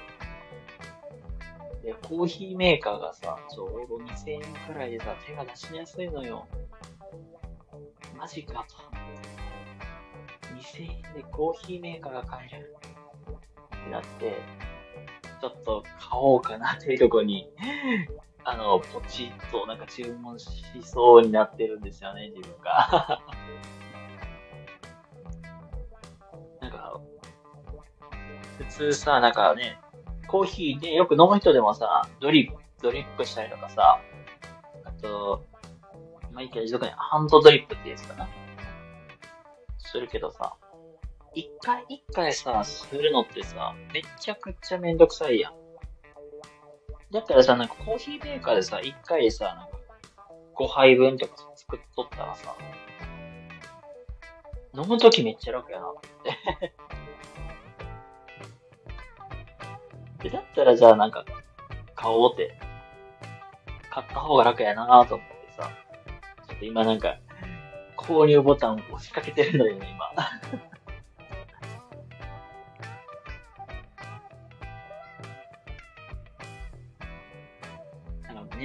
[1.83, 6.47] で、コーヒーメーカーがさ、ちょうど2000円くらいでさ、手が出しやすいのよ。
[8.19, 8.75] マジかと。
[10.57, 12.77] 2000円でコーヒーメーカーが買える
[13.79, 14.43] ってなって、
[15.41, 17.49] ちょっと買おうかなっていうとこに
[18.45, 23.21] あの、ポチッとなんか注文しそうになってるんですよね、自分が。
[26.61, 27.01] なんか、
[28.59, 29.79] 普通さ、なんかね、
[30.27, 34.01] コーヒーでよく飲む人でもさ、ドリップ、ドリップしたりとかさ、
[34.85, 35.45] あと、
[36.33, 38.29] まあ、いいけど、ハンドドリップってやつかな。
[39.79, 40.57] するけどさ、
[41.35, 45.62] 一回一回さ、するのってさ、めちゃくちゃめんどくさいやん。
[47.13, 49.79] だったらさ、なんかコーヒーメーカーでさ、一回でさ、なんか
[50.57, 52.57] 5杯分とか作っとったらさ、
[54.75, 55.93] 飲むときめっちゃ楽やなっ
[60.21, 60.31] てで。
[60.31, 61.27] だったらじゃあなんか、
[61.95, 62.59] 買おうって、
[63.91, 65.71] 買った方が楽やなと思ってさ、
[66.49, 67.19] ちょっと今なんか、
[67.99, 70.72] 購入ボタンを押しかけてるんだよね、今。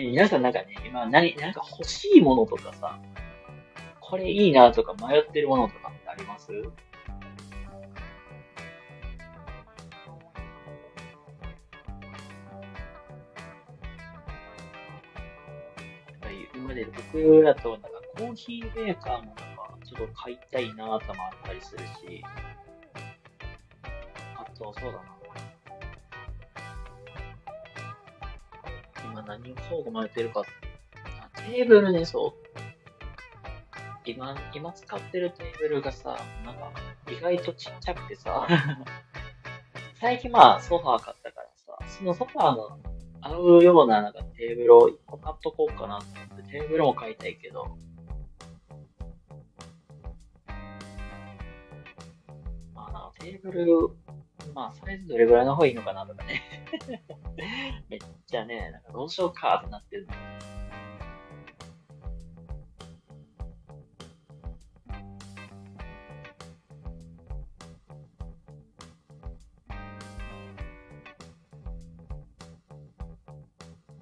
[0.06, 3.00] 皆さんなんかね、今何、なんか欲しいものとかさ、
[4.00, 6.52] これいいなとか迷ってるものとかってあります？
[16.54, 19.44] 今まで僕らとなんかコーヒーメーカーもなんか
[19.86, 21.00] ちょっと買いたいなともあっ
[21.44, 22.24] たりするし、
[24.36, 25.17] あと、そうだな。
[29.28, 30.44] 何をそうごまれてるか。
[31.36, 32.48] テーブルね、そう。
[34.06, 36.72] 今、今使ってるテーブルがさ、なんか、
[37.12, 38.48] 意外とちっちゃくてさ、
[40.00, 42.80] 最近まあ、ソファー買ったからさ、そのソファーの
[43.22, 47.78] 合うようななんかテーブルを一個買っとこうかなと思って、テーブルも買いたいけど、
[52.74, 53.90] まあな、テーブル、
[54.54, 56.42] まあ、サイズどれぐらいの方がいいのかなとかね。
[57.90, 60.08] めっちゃね、なんかどうしようかってなってる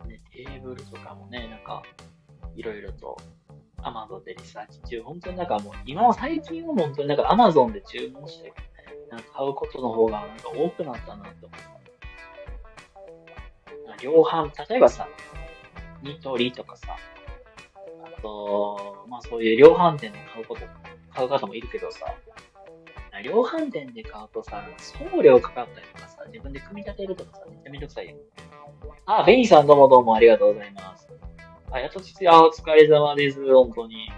[0.05, 1.83] ね、テーブルとかもね、なんか、
[2.55, 3.17] いろいろと
[3.85, 8.51] アマゾンでリサーチ中、本当になんかもう、今は最近は本当になんか Amazon で注文して、
[9.15, 11.75] なんか買うことの方がなんか多くなったなって思う。
[14.01, 15.07] 量販、例えばさ、
[16.03, 16.97] ニトリとかさ、
[18.03, 20.61] あと、まあそういう量販店で買うこと、
[21.13, 22.13] 買う方もいるけどさ、
[23.23, 28.17] 量販店で買うとさ、送料かかったりとかさ、自分で組み立てるとかさ、めっちゃめんどくさいよ。
[29.05, 31.07] あ、ベニーさんどうもどうもありがとうございます。
[31.71, 34.11] あ、やっとつや、お疲れ様です、本当に。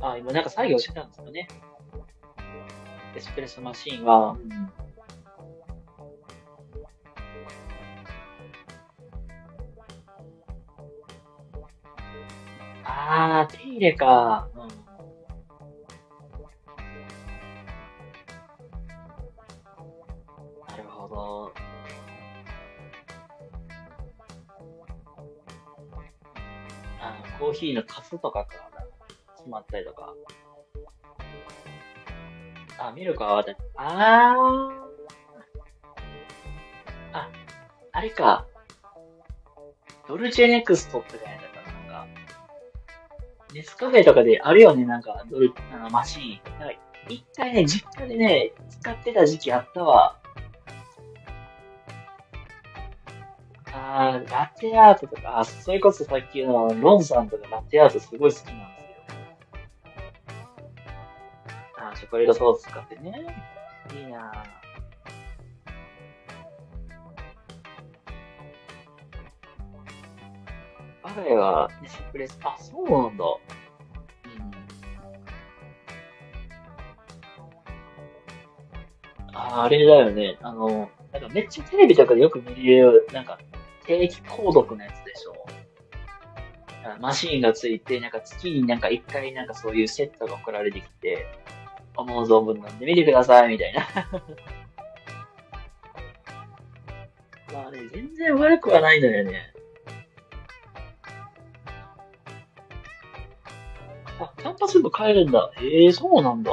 [0.00, 1.46] あ、今なんか作業してたんですよね。
[3.16, 4.72] エスプレッソマシンは、うん、
[12.84, 14.50] あ、手入れか。
[14.54, 14.86] うん。
[20.68, 21.52] なるほど。
[26.98, 28.70] あの、コーヒーのカスとかか。
[29.36, 30.14] 詰まったりとか。
[32.78, 34.86] あ、ミルクは私、あー。
[37.12, 37.30] あ、
[37.92, 38.46] あれか。
[40.08, 42.06] ドルチェネクストって書いてあったなんか、
[43.52, 46.40] ネスカフェとかであるよね、なんか、ドル、あの、マシーン。
[47.08, 50.18] 一回ね、実家でね、使ってた時期あったわ。
[53.72, 58.85] あー、ラテアートとか、あ、それこそさっきのロンさんとかラテアートすごい好きなんです
[61.90, 61.96] の。
[61.96, 63.26] チョコレートソース使ってね。
[63.94, 64.32] いいな
[71.02, 73.24] 我が家はエスプレッ、あ、そうなんだ。
[73.24, 73.28] う
[79.32, 79.36] ん。
[79.36, 80.36] あ、あれだよね。
[80.42, 83.38] あの、なんかめっちゃテレビとかでよく見る、なんか、
[83.86, 85.46] 定期購読のやつでしょ。
[87.00, 91.26] マシーンがついて、なんか月になんか一回なんかそういうセットが送られてきて、
[91.96, 93.86] 思う存分なんで見てください、みたいな。
[97.52, 99.52] まあね、全然悪くはないのよね。
[104.18, 105.50] あ、キャンパス部帰るんだ。
[105.56, 106.52] へえ、そうなんだ。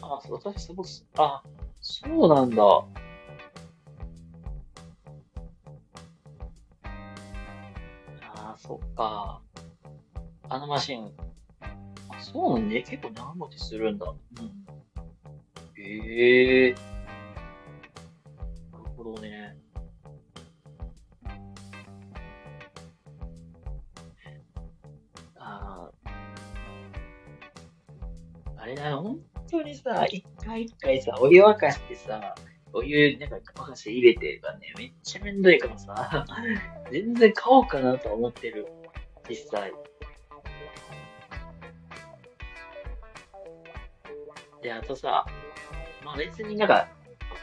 [0.00, 0.76] あ、そう、私、そう、
[1.16, 1.42] あ、
[1.80, 2.62] そうなんだ。
[8.34, 9.40] あ、そっか。
[10.48, 11.10] あのマシン、
[11.60, 12.82] あ、そうね。
[12.82, 14.06] 結構長持ちするんだ。
[14.06, 14.64] うん。
[15.82, 16.74] へえー。
[18.72, 19.56] なるほどね。
[25.36, 25.90] ああ。
[28.58, 29.18] あれだよ、本
[29.50, 32.34] 当にさ、一回一回さ、お湯沸かしてさ、
[32.74, 36.26] お湯、なんか沸かして入れてがね、めっちゃめんどいからさ、
[36.92, 38.66] 全然買おうかなと思ってる。
[39.28, 39.72] 実際。
[44.64, 45.26] で、あとさ、
[46.02, 46.88] まあ別になんか、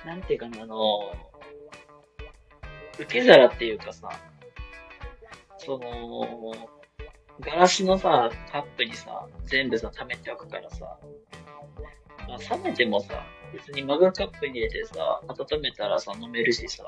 [0.06, 1.14] なんていうかな、あの、
[2.96, 4.10] 受け皿っていうかさ、
[5.60, 6.52] その、
[7.40, 10.98] ガラスのさ、カップにさ、全部さ、溜めておくからさ、
[12.28, 16.84] まあ、冷めてもさ、別にマグカップに入れてさ、温めたらさ、飲めるしさ、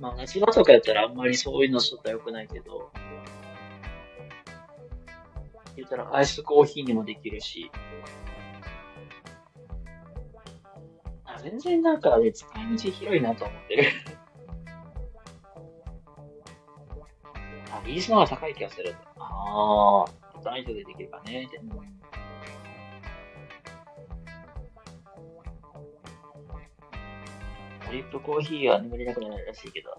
[0.00, 2.90] まあ夏場とかやったらあんまりそういうのしとったら良くないけど、
[5.76, 7.70] 言ったらアイスコーヒーにもできるし、
[11.44, 13.88] 全然なんかね、使い道広いなと思ってる。
[17.70, 18.94] あ、リースの方が高い気がする。
[19.18, 21.60] ああ、ダイトでできるかね、って。
[27.86, 29.90] ドリップコーヒーは眠れなくなるらしいけど。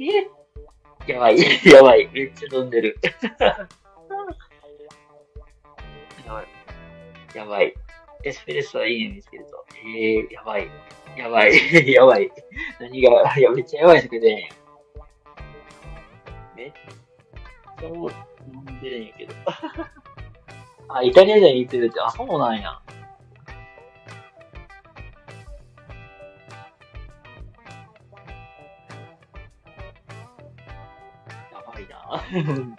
[0.00, 1.10] え？
[1.10, 2.98] やばい、 やばい、めっちゃ飲んでる。
[7.34, 7.74] やばい。
[8.24, 9.64] エスプレッソはいいね見つけると。
[9.86, 10.68] えー、やばい。
[11.16, 11.52] やばい。
[11.92, 12.30] やばい。
[12.80, 14.48] 何が、いや、めっちゃやばい酒で。
[16.56, 16.72] めっ
[17.78, 18.02] ちゃ飲
[18.60, 19.34] んでるんやけど。
[20.88, 22.62] あ、イタリア人に行ってるって、あ、そうなんや。
[31.52, 32.76] やばいな。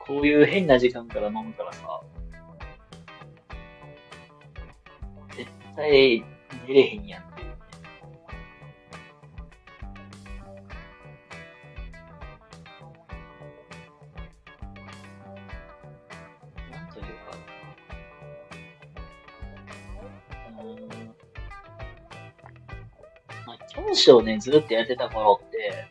[0.00, 2.02] こういう変な時間から飲むからさ。
[5.76, 6.24] 対
[6.66, 7.22] 寝れへんやん。
[16.70, 17.10] なんというか、
[20.48, 20.88] うーん。
[23.46, 25.86] まあ、教師をね、ずっとやってた頃って、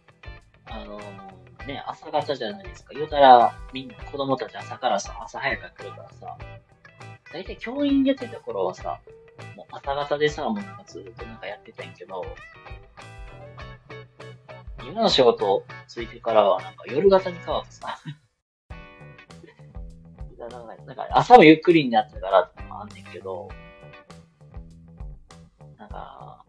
[0.65, 1.29] あのー
[1.67, 2.93] ね、朝方じゃないですか。
[2.93, 6.37] 言うたら、みんな子供たち朝からさ、朝早くから来るからさ、
[7.31, 8.99] 大体教員やってた頃はさ、
[9.71, 12.23] 朝方でさ、もうなんかずっとなんかやってたんやけど、
[14.87, 17.99] 今の仕事ついてからはなんか夜型に変わってさ、
[20.37, 23.49] なんかなんか朝もゆっくりになったからってのもあんねんけど、
[25.77, 26.43] なんか、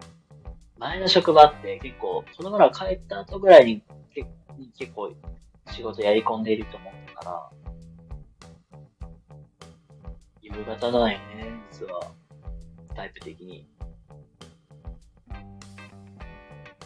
[0.79, 3.83] 前の職場って結構、子供ら帰った後ぐらいに
[4.15, 4.29] 結
[4.79, 5.13] 結構
[5.71, 7.51] 仕事やり込んでいると思ったから、
[10.41, 12.13] 夕方なんよね、実は。
[13.01, 13.67] タイプ的に。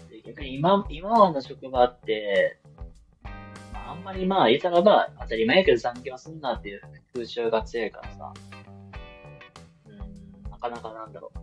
[0.08, 2.60] で逆に今、今の職場って、
[3.72, 8.32] まあ、あんまりまあ、言ったらまあ、当たり前やけど残業すんなっていう風潮が強いからさ、
[9.86, 9.92] う
[10.48, 11.38] ん、なかなかなんだろう。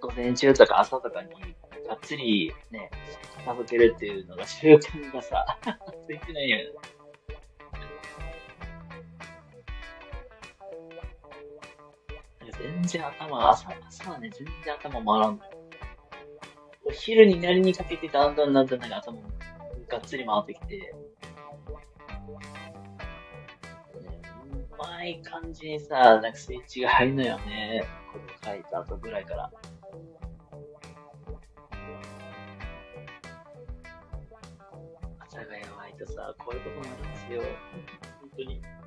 [0.00, 1.30] 午前中とか朝とかに
[1.88, 2.88] がっつりね、
[3.44, 5.58] 食べてるっていうのが習慣がさ、
[6.06, 6.64] ついてないよね。
[12.82, 15.50] 全然頭、朝、朝はね、全然頭回らんのよ。
[16.84, 19.20] お昼になりにかけてだんだんだんだんなんか頭
[19.88, 20.94] がっつり回ってきて、
[24.00, 27.84] うまい感じにさ、なんかスイッチが入るのよね。
[28.12, 29.50] これ書いた後ぐらいから。
[35.20, 37.42] 朝がやばいとさ、こういうことになるんですよ。
[38.20, 38.81] 本当に。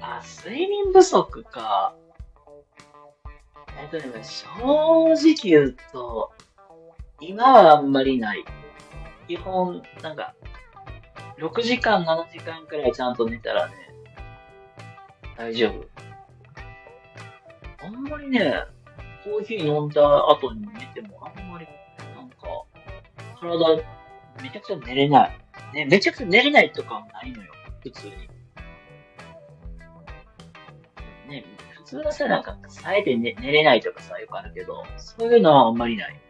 [0.00, 1.94] あ、睡眠不足か。
[3.80, 4.44] えっとね、正
[5.14, 6.32] 直言うと、
[7.20, 8.44] 今はあんまりない。
[9.26, 10.34] 基本、なんか、
[11.38, 13.74] 6時間、7時間くらいちゃんと寝たらね、
[15.36, 15.86] 大丈夫。
[17.84, 18.64] あんまりね、
[19.24, 21.66] コーヒー飲んだ後に寝ても、あんまり、
[22.16, 22.36] なんか、
[23.40, 23.76] 体、
[24.42, 25.38] めちゃくちゃ寝れない。
[25.74, 27.52] ね、めちゃくちゃ寝れないとかもないのよ、
[27.82, 28.12] 普通に。
[31.28, 31.44] ね、
[31.76, 36.20] 普通はさ、なんか、さえて寝寝れないとかさ、よくあるけど、そういうのはあんまりない。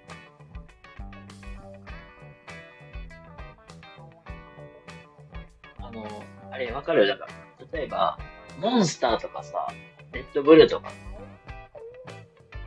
[5.79, 6.05] あの、
[6.51, 7.07] あれ、わかる？
[7.07, 7.33] だから、
[7.73, 8.19] 例えば、
[8.61, 9.69] モンスターとかさ、
[10.13, 10.91] レッドブルとか、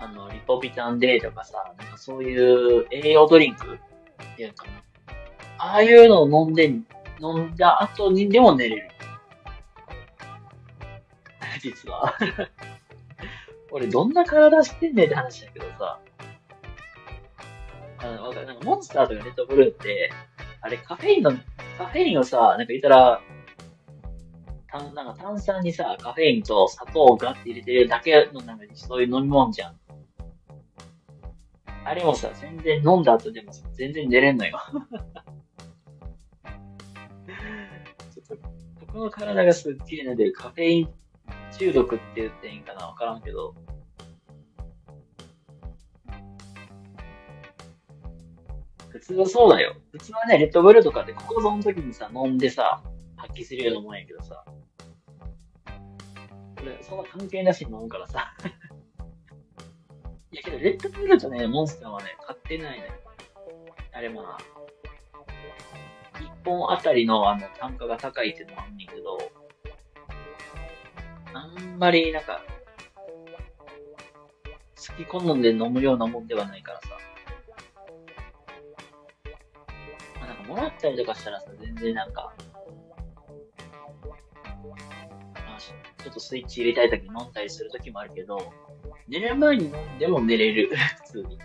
[0.02, 4.66] あの、リポビタンデーとかさ、なんかそういう栄養ドリンクっていうか。
[5.60, 6.66] ああいうのを飲んで
[7.22, 8.89] 飲んだ後にでも寝れる。
[11.62, 12.16] 実は。
[13.70, 15.99] 俺どんな体してんねんって話だけどさ。
[17.99, 18.47] あの、わかる。
[18.47, 20.12] なんかモンスターとかレッドブルーって、
[20.62, 21.32] あれカフェインの、
[21.78, 23.22] カフェインをさ、なんか言ったら、
[24.72, 29.81] 炭、なんか炭酸にさ、カフェインと砂糖をガッて入れてるだけのなんかそういう飲み物じゃん。
[31.84, 34.60] あれもさ、全然飲んだ後でも全然寝れんのよ。
[38.14, 40.90] ちょっと、僕の体がすっきり寝てるカフェイン
[41.58, 43.56] 中毒って言っていいんかなわからんけど。
[48.90, 49.76] 普通はそうだよ。
[49.92, 52.84] 普通はね、レッドブルとかでここぞの時にさ、飲んでさ、
[53.16, 54.44] 発揮するようなもんやけどさ。
[56.62, 58.34] 俺、そんな関係なしに飲むからさ。
[60.32, 62.90] いやけど、レッドブルとね、モンスターはね、買ってないね。
[63.92, 64.38] あれまあ、
[66.22, 69.18] 一本あたりのあの単価が高いっていうのもあんねんけど、
[71.34, 72.42] あんまりなんか、
[74.78, 76.88] 好き好んで飲むようなもんではないからさ。
[80.20, 82.34] まあ、なんかもらったりとかしたらさ、全然なんか、
[85.34, 88.54] まあ、ちょっとスイッチ入れたい時に飲んだりする時もあるけど、
[89.08, 90.70] 寝る前に飲んでも寝れる、
[91.06, 91.38] 普通に。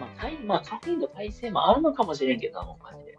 [0.00, 3.18] まあ、まあ、カフェインの耐性もあるのかもしれんけどな、もう、マジで。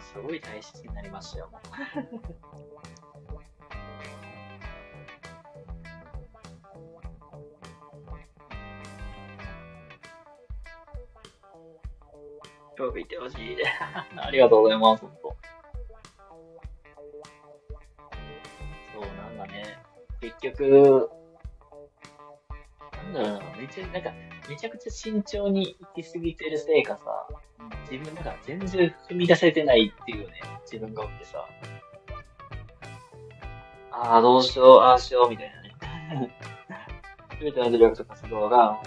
[0.00, 1.60] すごい大切になりましたよ、もう。
[12.84, 13.56] よくいてほしい。
[14.16, 15.36] ありがとうございます、ほんと。
[18.94, 19.78] そう、なんかね、
[20.20, 21.10] 結局、
[22.92, 24.12] なんだろうな、めちゃ、なんか、
[24.48, 27.26] めちゃくちゃ慎重に行き過ぎてるせいかさ、
[27.90, 31.46] 自分が全然踏み出せてないっていうね、自分がおってさ。
[33.90, 35.62] ああ、どうしよう、ああしよう、みたいな
[36.20, 36.30] ね。
[37.38, 38.80] すべての努力と活動が、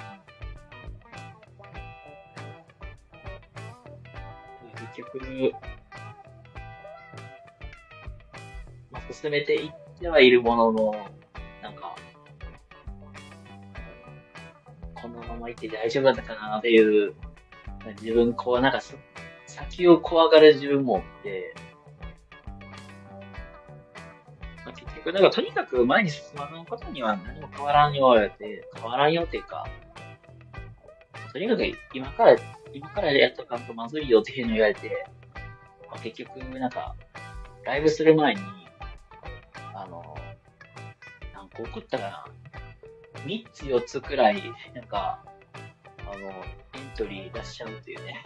[8.92, 10.92] まあ、進めていってはいるものの、
[11.62, 11.96] なんか、
[14.96, 17.16] このままいって大丈夫だったかなっていう
[18.02, 18.80] 自分、こう、なんか、
[19.48, 21.56] 先を怖がる自分もって、
[24.66, 29.66] まあ、結局、なんか、とにかく前に進まないことには何も変わらんようやって、変わらんよっていうか、
[31.32, 32.36] とにかく今から、
[32.74, 35.06] 今からやっとかんとまずいよっていうの言われて、
[35.90, 36.96] まあ、結局、なんか、
[37.66, 38.42] ライブする前に、
[39.74, 40.16] あの、
[41.34, 42.26] 何個送ったかな
[43.26, 44.42] ?3 つ4つくらい、
[44.74, 45.24] なんか、
[46.00, 48.24] あの、エントリー出しちゃうっていうね。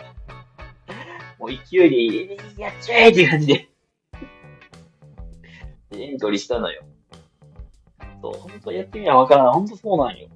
[1.40, 3.70] もう勢いで、やっちゃえって感じで
[5.92, 6.84] エントリーしたのよ。
[8.22, 9.54] そう、本当やってみなわからない。
[9.54, 10.30] 本当そうなんよ。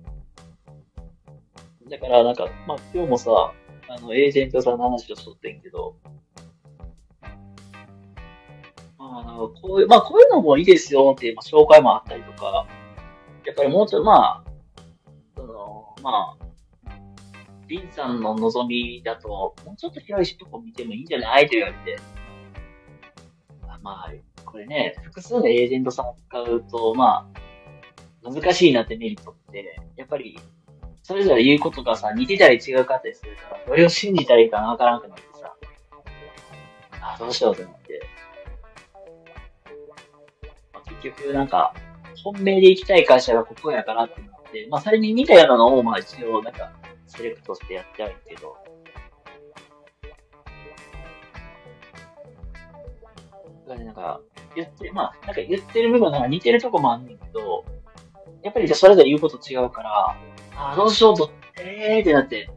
[1.89, 3.53] だから、なんか、まあ、今日もさ、
[3.89, 5.95] あの、エージェントさんの話をしとってんけど、
[8.97, 9.23] まあ、
[9.61, 12.67] こういう、まあ、こういうのもいいですよっていう、まあ、紹介もあったりとか、
[13.45, 14.51] やっぱりもうちょっと、まあ、
[15.35, 16.89] その、まあ、
[17.67, 21.45] リンさんの望みだと、もうちょっと広いとこ見てもいいんじゃない？
[21.47, 21.97] と言われて。
[23.83, 24.11] まあ、
[24.43, 27.29] これね、複数のエージェントさんを使うと、ま
[28.23, 30.37] あ、難しいなってメリットって、やっぱり、
[31.07, 35.55] それぞれ言うことがさ、似てたり違うかったりするから、どれを信じたらいいかわからなくなってさ、
[36.99, 38.01] あ、どうしようと思って。
[40.73, 41.73] まあ、結局、なんか、
[42.21, 46.73] 本命で行きたい会社がここやからってなって、まあ、それに似たようなのを、まあ一応、なんか、
[47.05, 48.57] セレクトしてやってあるけど、
[53.65, 54.19] なんか、
[54.57, 57.63] 言って、まあ、なんか言ってる部分が似てるとこもあんねんけど、
[58.43, 60.17] やっぱりじゃそれぞれ言うこと違うから、
[60.57, 61.31] ああ、どうしようと、
[61.61, 62.49] えーってなって、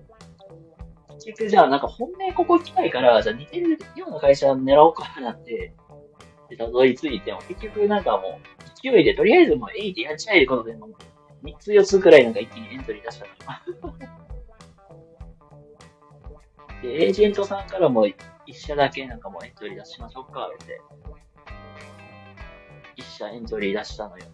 [1.16, 5.74] 結局じゃあなんか本命ここ行きたいから、じゃあ似てるような会社狙おうかなって、
[6.48, 10.88] で、たどり着いても、結局なんかもう、勢いでとりあえずもうえいってやっちゃえることでも、
[11.44, 13.96] 3つ4つくらいなんか一気にエントリー出したのよ。
[16.82, 18.06] で、エージェントさんからも
[18.46, 20.80] 一社だけなんかもうエントリー出しましょうか、って。
[22.96, 24.24] 一社エントリー出したのよ。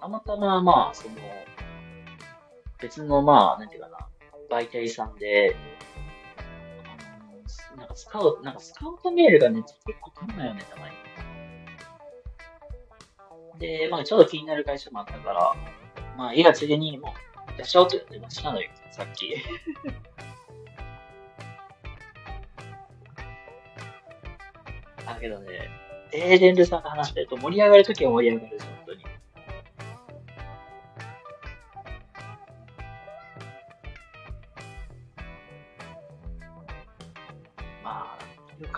[0.00, 1.14] たまたままあ、その、
[2.80, 4.08] 別のまあ、なんていうかな、
[4.50, 5.54] 媒体さんで、
[6.86, 10.94] あのなんかスカウト、なんかスカウトメールがね、結構来んのよね、たまに。
[13.58, 15.54] で、まあちょっと気になる会社もあったから、
[16.16, 17.12] まあいいやついでにも
[17.54, 19.36] う出しちゃおうって言ってましたのよ、さっき。
[25.04, 25.68] だけどね、
[26.12, 28.69] エージェントさんと話してると盛り上がるときは盛り上がるし、本当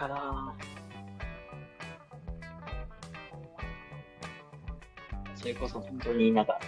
[0.03, 0.55] かな
[5.37, 6.59] それこそ本当になんか、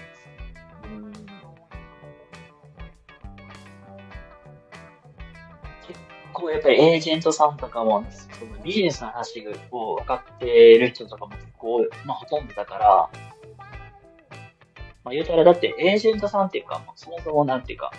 [0.85, 1.25] うん、結
[6.33, 13.09] 構やっぱりエージェントさんとかも、そのビジネスの話を分かってる人とかも結構、まあほとんどだから、
[15.05, 17.93] まあ言うたらだってエージェントさんっていうか、まあ、そもそもなんていうか、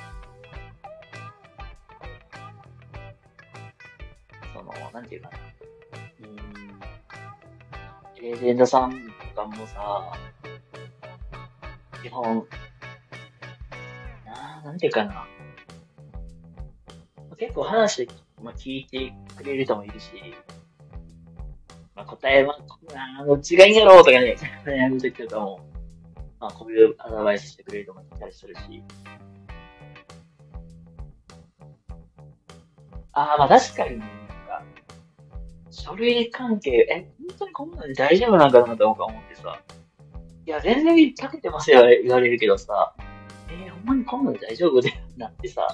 [4.96, 5.38] なんていうかな。
[6.22, 6.24] う
[8.22, 8.98] ん、エージェントさんと
[9.36, 10.14] かもさ、
[12.02, 12.48] 基本、
[14.26, 15.28] ななんていうかな。
[17.38, 18.08] 結構話、
[18.42, 20.14] まあ、聞いてくれる人もいるし、
[21.94, 22.58] まあ、答えは、
[23.20, 25.60] あどっちがいいんやろうとかね、悩むときとかも、
[26.40, 28.62] まあ、こういうアドバイスしてくれる人もいたりするし。
[33.12, 34.25] ああ、まあ確かにね、
[35.76, 39.62] 書類関係、え、本当にこんなの大丈夫なんかなと思ってさ。
[40.46, 42.94] いや、全然かけてますよ、言われるけどさ、
[43.50, 45.68] えー、ほんまにこんなの大丈夫でなってさ。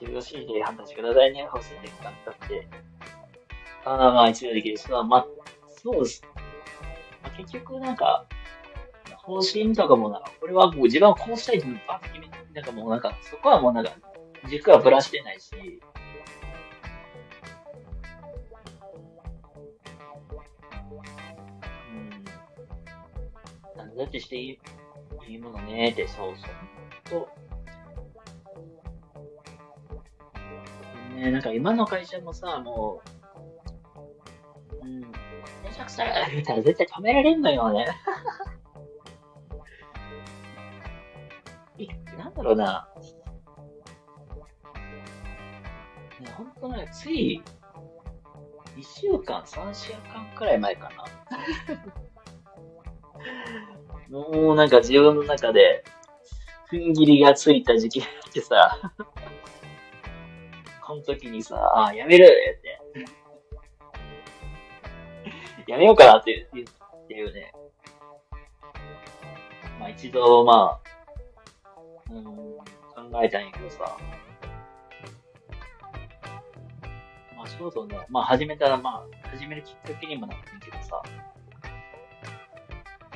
[0.00, 2.66] 自分 C で判断してくださいね、方針で簡単って。
[3.84, 5.26] ああ、まあ一度できるし、まあ、
[5.68, 6.22] そうです。
[7.22, 8.26] まあ、結局なんか、
[9.22, 13.92] 方針とかもな、これはもう自分はこうしたいっていうのをバッと決めて、なんかもうなんか、そこはもうなんか、
[14.48, 15.80] 軸はぶらしてないし、
[21.92, 22.24] うん。
[23.76, 24.58] なんだってしていい
[25.28, 27.28] いいものねって、そうそう。
[27.28, 27.28] と、
[31.14, 33.00] ね、なんか今の会社もさ、も
[34.82, 35.06] う、うん、め
[35.72, 37.86] ちゃくちゃ言ったら絶対止められんのよね。
[42.34, 42.88] なんだろうな。
[46.36, 47.42] 本当ね、つい、
[48.76, 51.04] 2週間、3週間くらい前かな。
[54.18, 55.84] もうなんか自分の中で、
[56.70, 58.92] 踏ん切りがついた時期があってさ、
[60.80, 62.82] この時にさ、あ、やめるって。
[65.66, 66.66] やめようかなって言っ
[67.06, 67.52] ていうね。
[69.78, 70.91] まあ一度、まあ、
[72.18, 72.24] うん、
[73.10, 73.96] 考えたんやけどさ、
[77.36, 77.98] まあ、そうそうね。
[78.08, 81.02] まあ、始めたら、まあ、始めるきっかけにもなってんけどさ。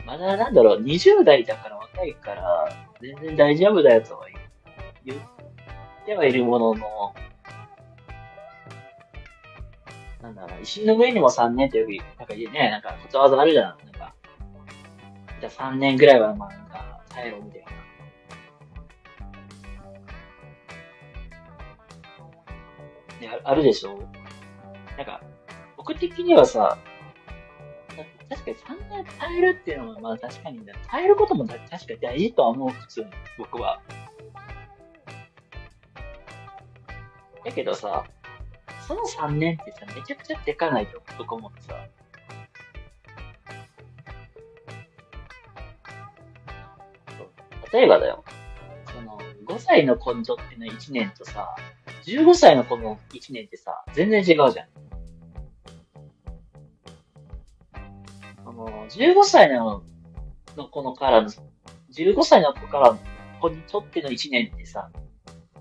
[0.04, 2.68] まだなんだろう、20代だから若いから、
[3.00, 4.26] 全然大丈夫だよとは
[5.04, 5.18] 言っ
[6.04, 7.14] てはいるものの、
[10.22, 13.78] なんだろう、石の上にも3年ってより、なんかね、なんかことわざあるじゃん。
[13.84, 14.14] なんか、
[15.40, 17.85] じゃあ3年ぐらいはまあなんか耐えろみたいな。
[23.20, 23.98] ね、あるでしょ
[24.96, 25.20] なんか、
[25.76, 26.78] 僕的にはさ、
[28.28, 30.60] 確かに3年耐えるっていうのは、まあ確かに、
[30.90, 33.06] 耐えることも確かに大事とは思う、普通に、
[33.38, 33.80] 僕は。
[37.44, 38.04] だけどさ、
[38.86, 41.74] その3年ってさ、めちゃくちゃでかないと、僕思ってさ。
[47.72, 48.24] 例えばだよ、
[48.92, 51.54] その、5歳の子にとっていうのは1年とさ、
[52.06, 54.68] 15歳の子の1年ってさ、全然違うじゃん。
[58.44, 59.82] あの、15歳の
[60.56, 61.30] の子のからの、
[61.92, 62.96] 15歳の子から
[63.40, 64.88] 子にとっての1年ってさ、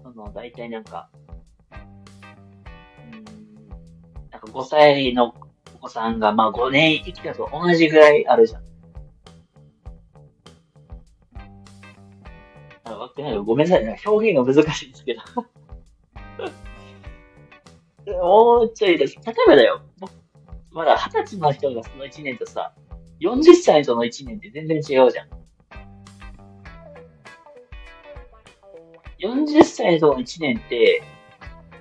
[0.04, 1.10] あの、大体なんか、
[1.74, 3.24] うん、
[4.30, 5.34] なんか5歳の
[5.76, 8.64] お子さんが、まあ5年生きたと同じぐらいあるじゃん。
[12.84, 13.44] あ、わかんないよ。
[13.44, 14.00] ごめんなさい。
[14.06, 15.22] 表現が難しいんですけど
[18.14, 19.16] もうちょいです。
[19.26, 19.82] 例えばだよ、
[20.72, 22.74] まだ二十歳の人がその一年とさ、
[23.20, 25.30] 四十歳の人の一年って全然違うじゃん。
[29.18, 31.02] 四十歳の人の年って、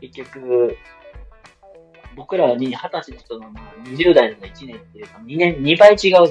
[0.00, 0.76] 結局、
[2.16, 3.50] 僕らに二十歳の人の
[3.84, 6.28] 二十代の一年っていうか、2年、二倍違うじゃん。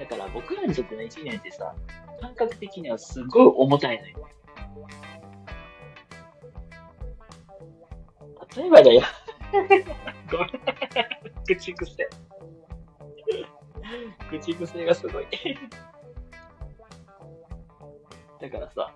[0.00, 1.74] だから僕らにとっての一年ってさ、
[2.20, 4.28] 感覚的にはすごい重たいのよ。
[8.56, 9.02] 例えばだよ。
[10.30, 10.50] ごめん。
[11.46, 12.08] 口癖。
[14.30, 15.26] 口癖がすごい。
[18.40, 18.94] だからさ、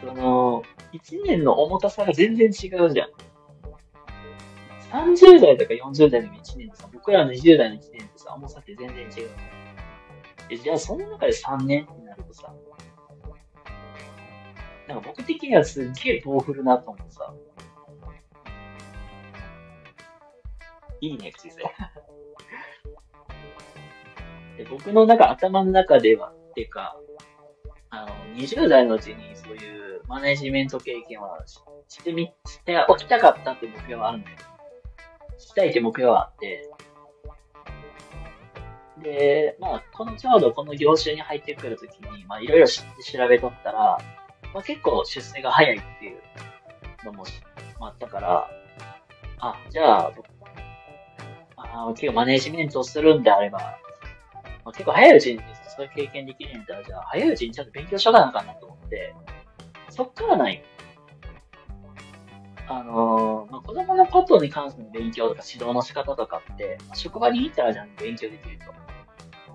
[0.00, 3.10] その、1年の重たさが全然違うじゃん。
[4.90, 9.30] 30代とか40代の1年でさ、僕らの20代の1年ってさ、重さって全然違う。
[10.50, 11.86] え、じゃあその中で3年
[12.22, 12.54] ってなるとさ、
[14.88, 17.34] なんか僕的にはすっげえ豆腐るなと思ってさ、
[21.00, 21.62] いいね、口癖。
[24.56, 26.98] で僕のなんか頭の中では、っていうか、
[27.90, 34.36] あの、20代のうちにそういうマネジメント経験はししてみ、しておきたかったって目標はあるんだよ。
[35.38, 36.68] したいって目標はあって、
[39.02, 42.82] で、まあ、このちょうどこの業種に入ってくるときに、まあ、いろいろ調
[43.28, 43.98] べとったら、
[44.54, 46.18] まあ、結構出世が早いっていう
[47.04, 47.24] のも、
[47.78, 48.50] まあ、ったから、
[49.40, 50.12] あ、じゃあ、
[51.56, 55.40] あ結構マネジメントをするんであれば、まあ、結構早いうちに
[55.76, 59.14] そういう経験できるんだったら、じゃあ、早いうちにちゃんと勉強しとかなあかんなと思って、
[59.90, 60.62] そっからない。
[62.70, 68.87] あのー、まあ、子供のことに関する勉強とか指導の仕方とかって、まあ、職場に行ったらじゃん勉強できると。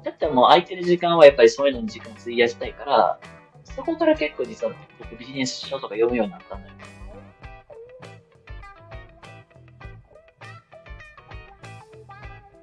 [0.04, 3.20] だったらもう空いてる時間はやっぱりそういうのに時間を費やしたいから、
[3.64, 6.74] そこから結構実は僕ビジネス書とか読むようになったんだよ。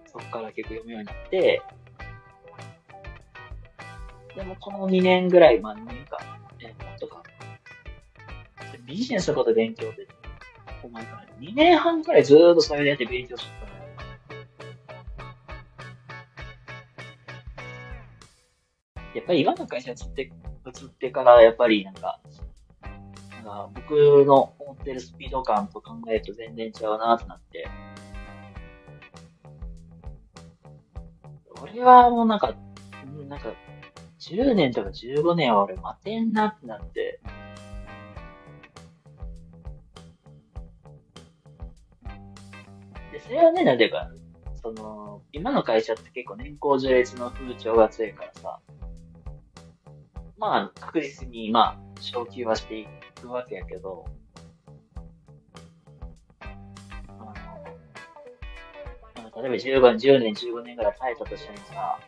[0.07, 1.63] そこから結構読むようになって、
[4.37, 6.19] でもこの2年ぐらい、まあ2年か、
[6.61, 7.23] えもっとか、
[8.87, 10.07] ビジネスのこと勉強で、
[10.83, 13.70] お前から2年半くらいずーっとそれでやって勉強してた
[19.15, 22.21] やっぱり今の会社に移って、移ってから、やっぱりなんか、
[23.33, 27.69] なんか僕の思ってるスピード感と考えると全然違うなってなって、
[31.63, 32.55] 俺はもうなんか、
[33.29, 33.53] なんか、
[34.19, 37.21] 10年とか15年は俺待てんなってなって、
[43.13, 44.11] で、それはね、なんていうか、
[44.63, 48.61] その、今の会社って結構年功序列の風潮が強いからさ、
[50.41, 52.87] まあ、確実に、まあ、昇給はしてい
[53.21, 54.07] くわけやけど、
[56.41, 56.47] あ
[59.21, 61.99] の、例えば15年、10年、15年ぐらい耐えたとしてもさ、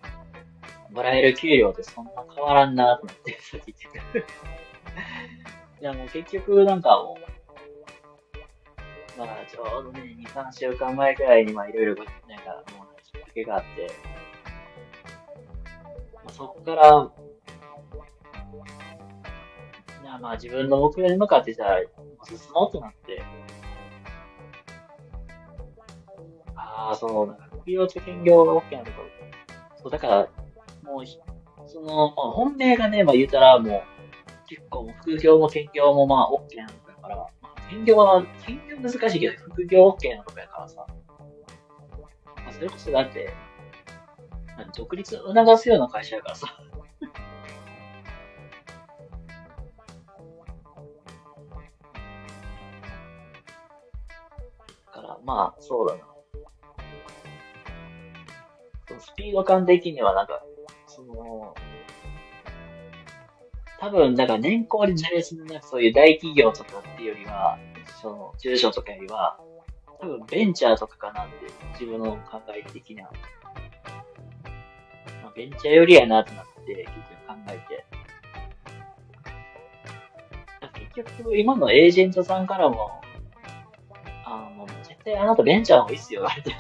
[0.91, 4.19] もらえる給料ってそんな変わらんなと思って、 さっき言って
[5.83, 13.91] いや、もう結局なんかもう、まあ、ちょうどね、2、3週間前くらいに、まあ、いろいろ、なんか、もう、きっかけがあって、
[16.15, 17.13] まあ、そっから、
[20.19, 21.79] まあ自分の目標に向かってじゃあ、
[22.25, 23.23] 進もうとなって、
[26.57, 29.09] ああ、その、なんか副業と兼業が OK なところ。
[29.77, 30.29] そう、だから、
[30.83, 31.05] もう、
[31.67, 33.83] その、まあ、本命がね、まあ言うたらもう、
[34.49, 40.87] 結構副業も兼業もまあ OK なとこやから、まあ、兼業は、兼業難しいけど、副業 OK なとこやからさ。
[42.37, 43.33] まあそれこそだって、
[44.77, 46.47] 独立を促すような会社やからさ。
[55.25, 56.03] まあ、そうだな。
[58.99, 60.43] スピード感的にはなんか、
[60.87, 61.55] その、
[63.79, 67.59] 多分、だか年功で序列のね、そういう大企業とかっていうよりは、
[68.01, 69.39] その、中小とかよりは、
[70.01, 71.35] 多分ベンチャーとかかなって
[71.73, 73.05] 自分の考え的な。
[75.23, 76.95] まあ、ベンチャーよりやなってなって、結局
[77.27, 77.85] 考えて。
[80.95, 83.01] 結局、今のエージェントさんからも、
[84.25, 84.67] あの
[85.05, 86.55] で、あなたベンチャーの方がいいっすよ、言われて。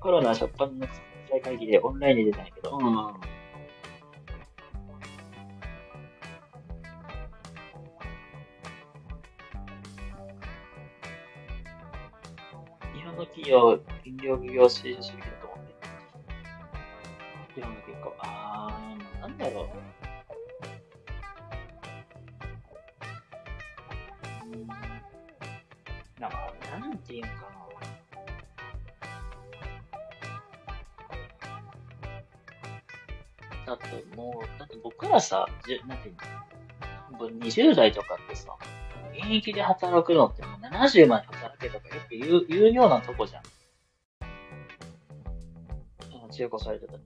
[0.00, 0.86] コロナ初っ端の
[1.30, 2.82] 再会議でオンラインで出たんやけど、うん。
[12.94, 15.74] 日本の企業、飲料企業支持主義だと思って。
[17.54, 19.97] 日本の結構、あー、なんだろう。
[26.20, 27.58] なんか、なんていうのかな。
[33.66, 36.16] だってもう、だって僕らさ、じなんていう
[37.12, 38.56] の ?20 代とかってさ、
[39.12, 43.42] 現役で働くのってもう70まで働けとかよく言う言うようなとこじゃん。
[46.30, 47.04] 強くされてたよね。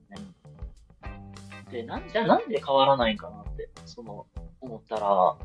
[1.71, 4.27] で、なんじゃ、なんで変わらないんかなって、その、
[4.61, 5.35] 思ったら、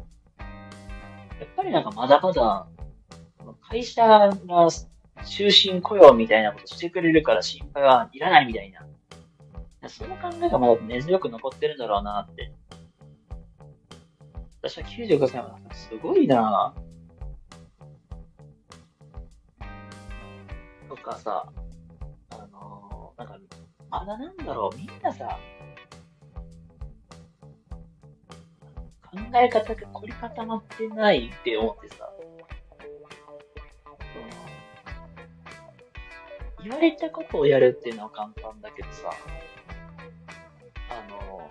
[1.41, 2.67] やっぱりなんかまだまだ、
[3.61, 4.31] 会社が
[5.25, 8.85] 終身雇用みたいなことしてくれるから心配はいらないみたいな。
[9.89, 12.53] その考えがまだ根強く残ってるんだろうなって。
[14.61, 16.75] 私は95歳はすごいな
[20.89, 21.49] とかさ、
[22.31, 23.39] あのー、なんか、
[23.89, 25.39] まだなんだろう、みんなさ、
[29.31, 32.09] 考え方が凝り固まってないって思ってさ、
[36.63, 39.11] 言われたことをやるっていうのは簡単だけどさ、
[40.91, 41.49] あの、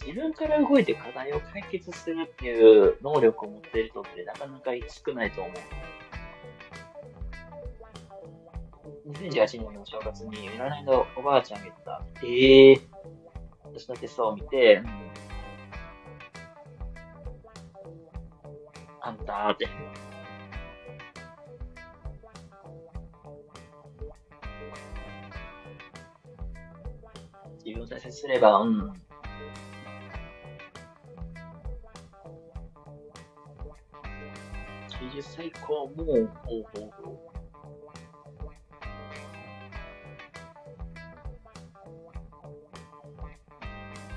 [0.00, 4.70] 自分から動いて課題を解決するっていう能力を持っている人ってなかなか
[5.06, 5.52] 少ないと思う。
[9.10, 12.80] 2018年の正月に占いのおばあちゃんが言った、ええー、
[13.64, 14.84] 私の手相を見て、うん、
[19.04, 19.68] あんたーって、
[27.64, 28.92] 自分を大切にすれば、うん。
[35.00, 37.32] 90歳以降も、ほうほうほう。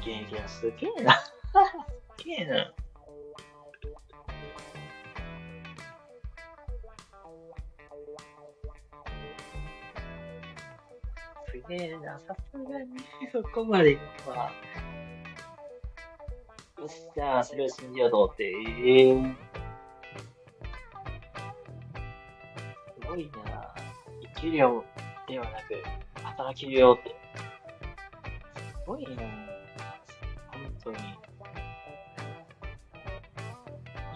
[0.02, 1.16] 現役はすげえな。
[2.20, 2.72] すげえな。
[11.66, 12.20] すげえな。
[12.20, 12.88] さすがに、
[13.32, 13.97] そこまで
[14.28, 14.51] は。
[16.78, 18.43] よっしゃ、それを信じようと思って。
[18.43, 19.36] えー、
[23.01, 23.74] すごいな。
[24.36, 24.86] 生きるよ
[25.28, 25.82] ではなく、
[26.22, 27.09] 働けるよって。
[27.09, 29.09] すごいな。
[29.16, 30.97] 本当に。
[30.97, 31.01] い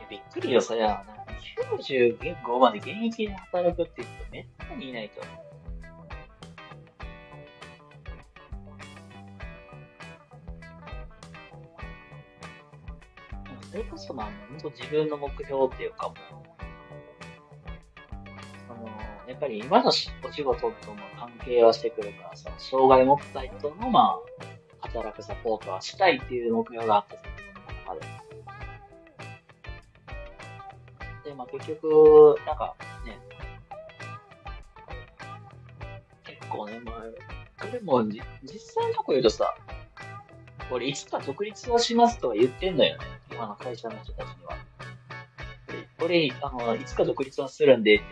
[0.01, 1.03] や、びっくりよ、そりゃ。
[1.77, 5.48] 95まで現役で働くって人めったにいないと思う。
[13.69, 16.17] それこそ、まあ、本当自分の目標っていうかもう、
[18.67, 18.87] その、
[19.27, 20.09] やっぱり今のお仕
[20.43, 20.73] 事とも
[21.19, 24.17] 関係はしてくるからさ、障害を持った人の、ま
[24.81, 28.05] あ、働くサポートはしたいっていう目標があったその中
[31.23, 31.29] で。
[31.29, 33.19] で、まあ結局、なんかね、
[36.23, 36.95] 結構ね、まあ、
[37.61, 38.23] これも実
[38.59, 39.53] 際のとこ言うとさ、
[40.71, 43.18] 俺いつか独立をしますとは言ってんだよね。
[43.39, 44.57] 今の会社の人たちには。
[46.03, 48.03] 俺、あの、いつか独立はするんでって。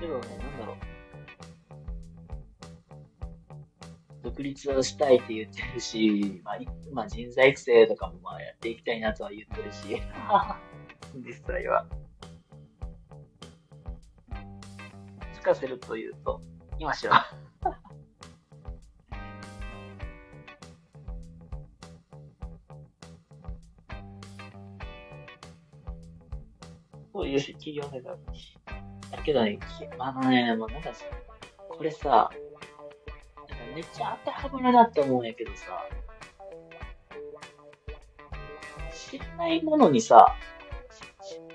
[0.00, 0.76] でもね、なんだろう。
[4.24, 6.58] 独立をしたいって言ってるし、まあ、
[6.90, 10.02] まあ、人材育成とかもまあやっていきたいなとは言ってるし、
[11.24, 11.86] 実際は。
[15.32, 16.40] 聞かせるというと、
[16.78, 17.26] 今しは。
[27.12, 29.16] そういう企業だから。
[29.16, 29.58] だけどね、
[29.98, 30.92] あのね、もうなんか、
[31.70, 32.30] これさ、
[33.74, 35.82] めっちゃ当てはまるなって思うんやけどさ、
[38.92, 40.36] 知らないものにさ、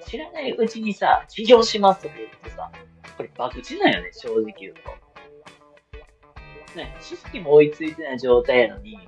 [0.07, 2.71] 知らないうちにさ、起業しますとか言ってさ、
[3.17, 5.10] これ博打なんよね、正直言うと。
[6.77, 8.99] ね、知識も追いついてない状態やのに、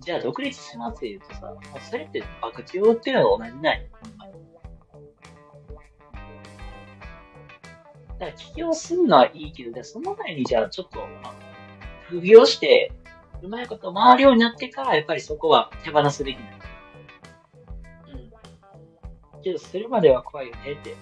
[0.00, 3.90] じゃあ独立しますって言うとさ、もうそれって博打を売ってるのと同じない。
[8.18, 11.06] だから起業するのはいいけど、その前にじゃあちょっと、
[12.08, 12.92] 副業して、
[13.42, 16.42] うまいこと回るようになってから、やっぱりそこは手放すべきな
[19.34, 19.42] うん。
[19.42, 20.96] けど、するまでは怖いよねって。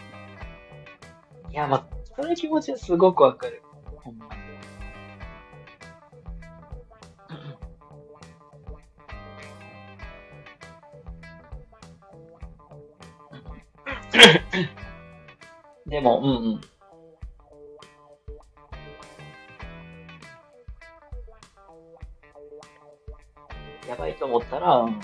[1.51, 3.63] いや、まあ、その気持ちはすごくわかる。
[4.03, 4.36] ほんま
[15.86, 16.60] でも、うんうん。
[23.88, 25.01] やばいと思ったら、うん。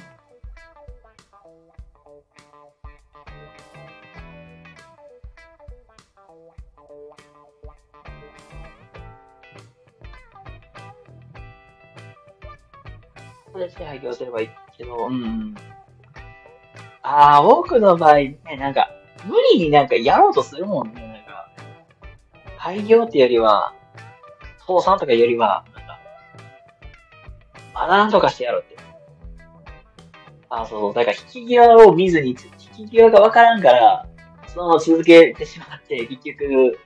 [13.53, 15.55] それで廃業すればいいけど、うん。
[17.03, 18.89] ああ、多くの場合ね、なんか、
[19.25, 21.49] 無理になんかやろうとするもんね、なんか。
[22.59, 23.75] 廃業ってよりは、
[24.67, 25.99] 倒産とかよりは、なんか、
[27.75, 28.77] まだなんとかしてやろうって。
[30.49, 30.95] あ、そうそう。
[30.95, 34.07] だから引き際を見ずに、引き際がわからんから、
[34.47, 36.79] そのまま続けてしまって、結局、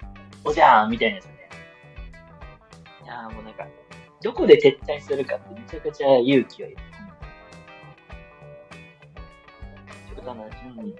[0.44, 1.32] おじゃーんみたいなやつね。
[3.04, 3.66] いやもうなんか、
[4.22, 6.76] どこで撤退するかってめちゃくちゃ勇気をいる。
[10.78, 10.94] うん。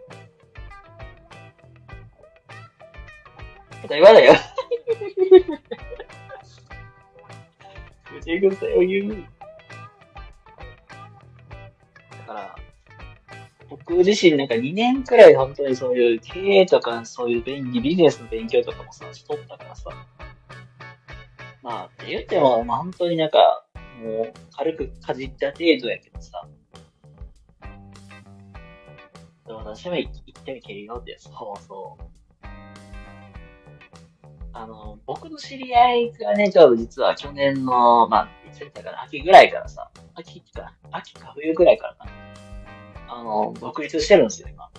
[3.94, 4.34] 言わないよ。
[8.20, 9.26] 口癖を言う。
[12.10, 12.56] だから、
[13.68, 19.90] 僕自身なんか2年くらい本当にそういう経営とかそういう便利、ビジネスの勉強とかもさ、しとったからさ。
[21.62, 23.64] まあ、って言っても、まあ本当になんか、
[24.02, 26.46] もう軽くかじった程度やけどさ。
[29.46, 30.10] でも私も一
[30.44, 32.02] 回みけるよって、そうそう。
[34.58, 42.12] あの、僕の知り合いがね、ちょうど実は去年の、まあ、いつ言ったかな、秋ぐらいからさ、秋か、秋か冬ぐらいからかな。
[43.08, 44.70] あの、独立してるんですよ、今。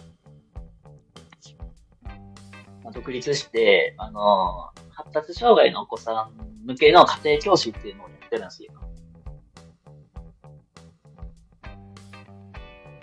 [2.83, 8.71] まあ、独立して、あの、発達障害のお子さん向けの家庭教師っていうのをやってるんですよ。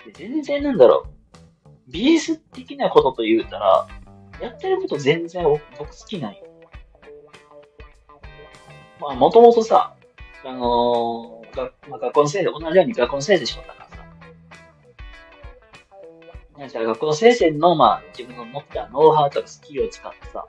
[0.05, 1.91] で全然なんだろう。
[1.91, 3.87] ビジネス的なことと言うたら、
[4.41, 5.45] やってること全然
[5.77, 6.44] 僕好きなんよ。
[8.99, 9.95] まあ、もともとさ、
[10.43, 13.87] あのー、がまあ、学校の先生、同じように学校の先生しとったか
[16.59, 16.69] らさ。
[16.69, 20.45] じゃあ学校の先生の、まあ、自分の持ったノウハウとかスキルを使ってさ、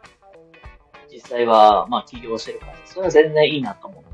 [1.11, 4.07] 実際は、まあ、起業してるから、それは全然いいなと思った。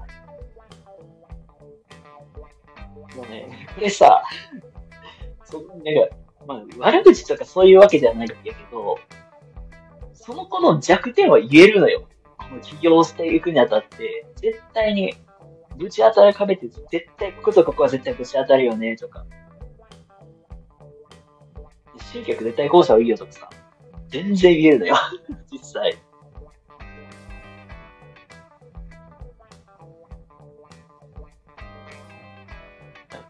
[3.16, 4.22] もうね、これさ、
[5.44, 5.82] そなんか、
[6.46, 8.98] まあ、悪口とかそういうわけじゃないんだけど、
[10.14, 12.08] その子の弱点は言えるのよ。
[12.60, 15.14] 起業していくにあたって、絶対に、
[15.76, 19.24] ぶち当たる壁って絶対こことここは絶対ぶち当たるよね、とか。
[22.12, 23.50] 集客絶対こうした方がいいよとかさ。
[24.08, 24.96] 全然言えるのよ。
[25.50, 25.96] 実際。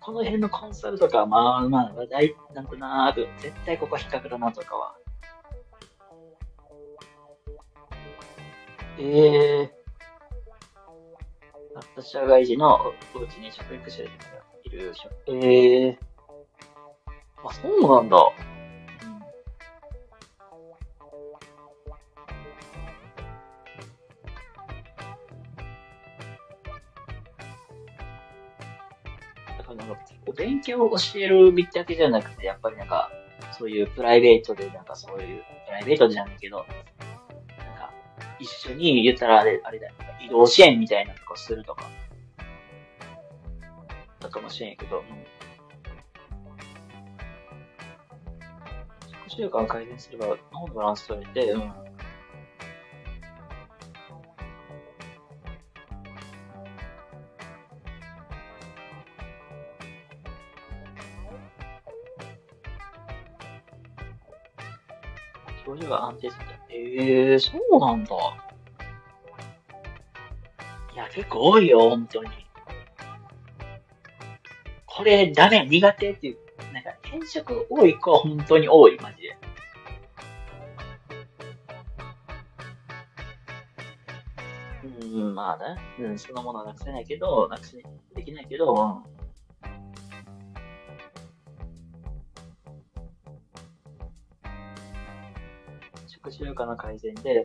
[0.00, 4.96] この辺のコンサルとか、まあまあ、話題なんとなく、絶対ここは引っかかるなとかは。
[8.98, 9.82] ええー。
[11.74, 14.10] 発達社会人のおうちに食育者が
[14.64, 14.92] いる
[15.26, 15.96] ええー。
[17.44, 18.18] あ、そうなんだ。
[29.74, 29.96] なんか
[30.36, 33.10] 勉強を教えるだけじゃなくて、やっぱりなんか、
[33.58, 36.64] そういうプライベートで、なんかそういう、プライベートじゃないけど、
[38.42, 41.88] 一緒に言ったらあれ、あれだよ、移動支援みたいなとかするとか、
[44.18, 45.04] だかもしれんけど、うん。
[49.28, 51.91] 食習慣改善すれば、脳のバランス取れて、うん。
[65.92, 66.44] が安定する。
[66.70, 68.16] ええー、そうなんだ。
[70.94, 72.30] いや、結構多いよ、本当に。
[74.86, 76.38] これ、ダメ、苦手っていう、
[76.72, 79.36] なんか、転職多い子は本当に多い、マジで。
[85.02, 85.80] うん、まあね。
[85.98, 87.82] うん、そのものはなくせないけど、なくせ
[88.14, 89.21] できないけど、うん
[96.32, 97.44] 習慣の改善で、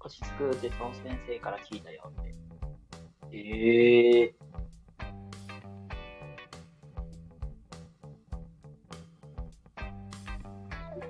[0.00, 2.34] 落ち着くってその先生から聞いたよって。
[3.32, 4.48] ええー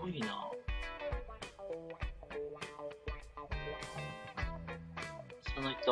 [0.00, 0.57] ほう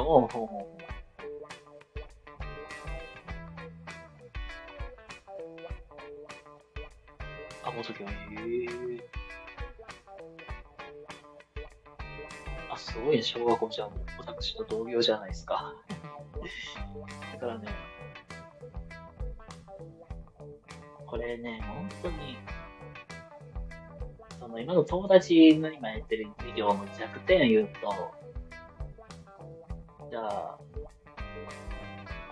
[0.07, 0.87] ほうほう。
[7.65, 8.67] あ、もう時は、へえ。
[12.71, 13.91] あ、すごいね、小学校じゃん。
[14.19, 15.75] 私と同業じゃないですか。
[17.33, 17.69] だからね、
[21.05, 22.37] これね、本当に、
[24.39, 28.26] その今の友達の今やってる授業の弱点を言うと、
[30.17, 30.59] じゃあ、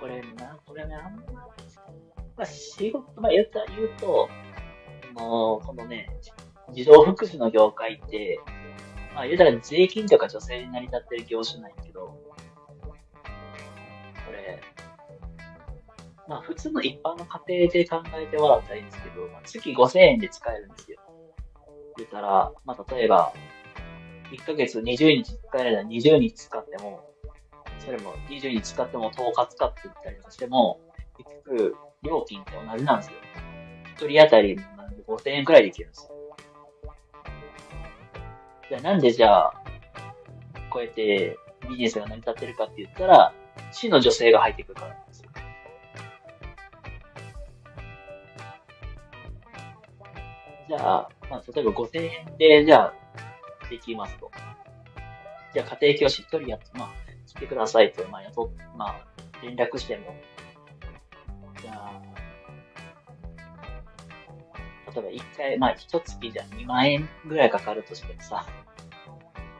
[0.00, 1.22] これな、これね、あんま、
[2.34, 4.26] まあ、仕事、まあ、言ったら言うと、
[5.12, 6.08] もう、このね、
[6.72, 8.40] 児童福祉の業界って、
[9.14, 12.34] まあ、言うたら税金とか女性に成り立ってる業種なんやけど、こ
[14.32, 14.62] れ、
[16.26, 20.98] まあ、普通の一般の家庭で考えてもらったらいいんですけど、まあ、月5000円で使えるんですよ。
[21.98, 23.34] 言ったら、まあ、例えば、
[24.32, 27.13] 1ヶ月20日使えるなら20日使っても、
[27.78, 30.80] それも20日使っても10日使っていったりとかしても、
[31.16, 33.14] 結局、料金って同じなんですよ。
[33.96, 34.58] 一人当たり
[35.06, 36.36] 5000円くらいできるんですよ。
[38.68, 39.54] じゃあなんでじゃあ、
[40.70, 41.38] こうやって
[41.68, 43.32] ビジネスが成り立ってるかって言ったら、
[43.72, 45.30] 市の女性が入ってくるからなんですよ。
[50.68, 52.94] じゃあ、まあ、例えば5000円で、じゃあ、
[53.68, 54.30] できますと。
[55.52, 57.03] じゃあ、家庭教師一人やって、まあ、
[57.34, 59.04] 来てくださいと、まあ、雇まあ、
[59.42, 60.14] 連絡しても、
[61.60, 62.02] じゃあ、
[64.92, 68.46] 例えば一回、まあ、一月じゃ2万円ぐらいかかるとしてもさ、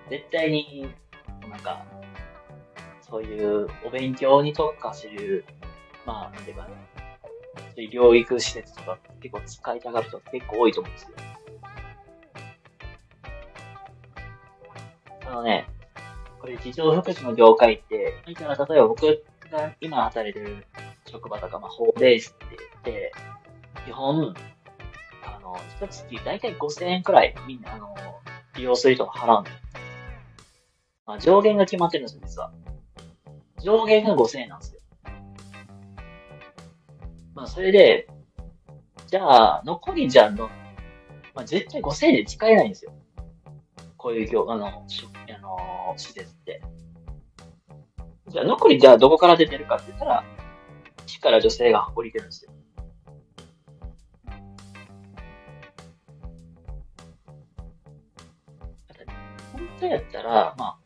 [0.09, 0.89] 絶対に、
[1.49, 1.85] なんか、
[3.01, 5.45] そういうお勉強に特化する、
[6.07, 6.71] まあ、なんていうかね、
[7.75, 11.09] そういう療育施設とか結構使いたがる人結構多いと思うんですよ。
[15.27, 15.67] あのね、
[16.45, 19.01] これ、児童福祉の業界って、例えば僕
[19.51, 20.67] が今働いてる
[21.07, 23.13] 職場とか、まあ、ホーベースって言って、
[23.87, 24.35] 基本、
[25.25, 27.95] あの、一月大体5000円くらいみんな、あの、
[28.57, 29.45] 利用する人が払うの。
[31.07, 32.53] まあ、上限が決まってるんですよ、実は。
[33.63, 34.81] 上限が5000円なんですよ。
[37.35, 38.07] まあ、それで、
[39.07, 40.51] じゃあ、残りじゃんの、
[41.35, 42.93] まあ、絶対5000円で使えないんですよ。
[43.97, 44.85] こういう業、あの、
[45.45, 46.61] の、施設って。
[48.29, 50.25] じゃあ、残りじゃあどこから出てるかって言ったら、
[51.07, 52.53] 市から女性が降りてるんですよ。
[59.53, 60.79] 本当やったら、まあ、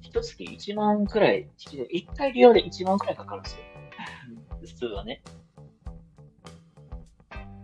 [0.00, 1.48] 一月1万くらい、
[1.90, 3.62] 一回利用で1万くらいかかるんですよ。
[4.60, 5.22] 普通はね。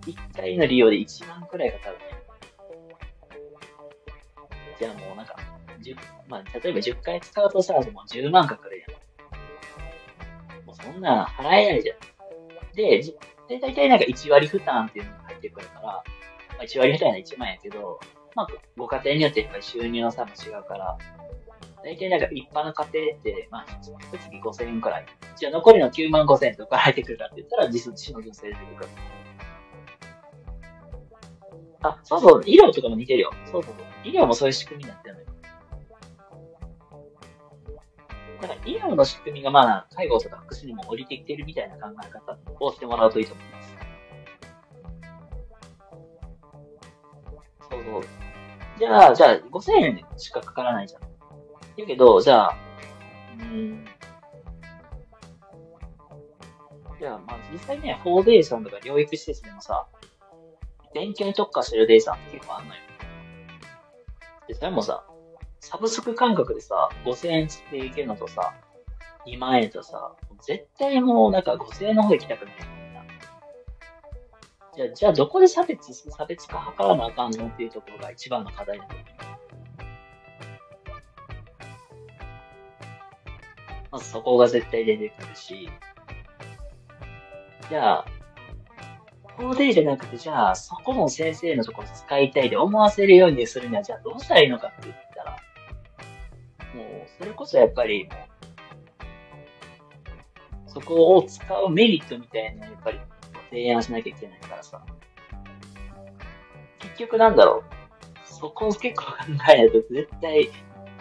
[0.07, 2.05] 一回の利用で1万くらいかかるね。
[4.79, 5.37] じゃあもうなんか、
[6.29, 10.67] まあ、例えば10回使うとさ、もう10万かかるやん。
[10.67, 11.99] もうそんな払えないじゃん。
[12.75, 13.03] で、
[13.49, 16.03] で、大体なんか1割負担っていうのが入ってくるから、ま
[16.61, 18.01] あ、1割負担は1万円やけど、
[18.35, 18.47] まあ、
[18.77, 20.99] ご家庭によってやっぱり収入の差も違うから、
[21.83, 25.07] 大体なんか一般の家庭って、まあ、一月5000円くらい。
[25.37, 28.89] じゃあ残りの9万5000円とか入ってくるかって言ったら、実質の女性で出てくる。
[31.83, 33.33] あ、そうそう、医療とかも似てるよ。
[33.47, 33.85] そうそうそう。
[34.05, 35.27] 医療もそういう仕組みになってるのよ。
[38.41, 43.77] だから医療の仕組みがまあ、介護とか福祉にも降りてきてるみたいな考え方をしてもらうといいと思います。
[47.71, 48.03] そうそう。
[48.79, 51.03] じゃあ、じゃあ、5000円しかかからないじゃん。
[51.03, 51.09] だ
[51.87, 52.57] けど、じゃあ、
[53.41, 53.85] うん。
[56.99, 59.87] じゃあ、まあ実際ね、フォーデイさんとか療育施設でもさ、
[60.95, 62.81] 勉強に特化してるデイさんって結構あんのよ。
[64.47, 65.05] で、それもさ、
[65.61, 68.55] サブスク感覚でさ、5000円つっていけるのとさ、
[69.27, 70.15] 2万円とさ、
[70.47, 72.55] 絶対もうなんか5000円の方行きたくない。
[74.77, 79.09] じゃあ、じゃあどこで差別、差別化図らなあかんのっていうところが一番の課題だと思う。
[83.91, 85.69] まずそこが絶対出てくるし、
[87.69, 88.05] じゃあ、
[89.37, 95.08] 法でじゃなくて、じゃあ、そこの先生のところ使いたいで思わせるようにするには、じゃあどうしたらいいのかって言ったら、もう、
[97.17, 98.09] それこそやっぱり、
[100.67, 103.01] そこを使うメリットみたいなやっぱり
[103.51, 104.85] 提案しなきゃいけないからさ。
[106.79, 107.79] 結局なんだろう。
[108.25, 110.49] そこを結構考えないと絶対、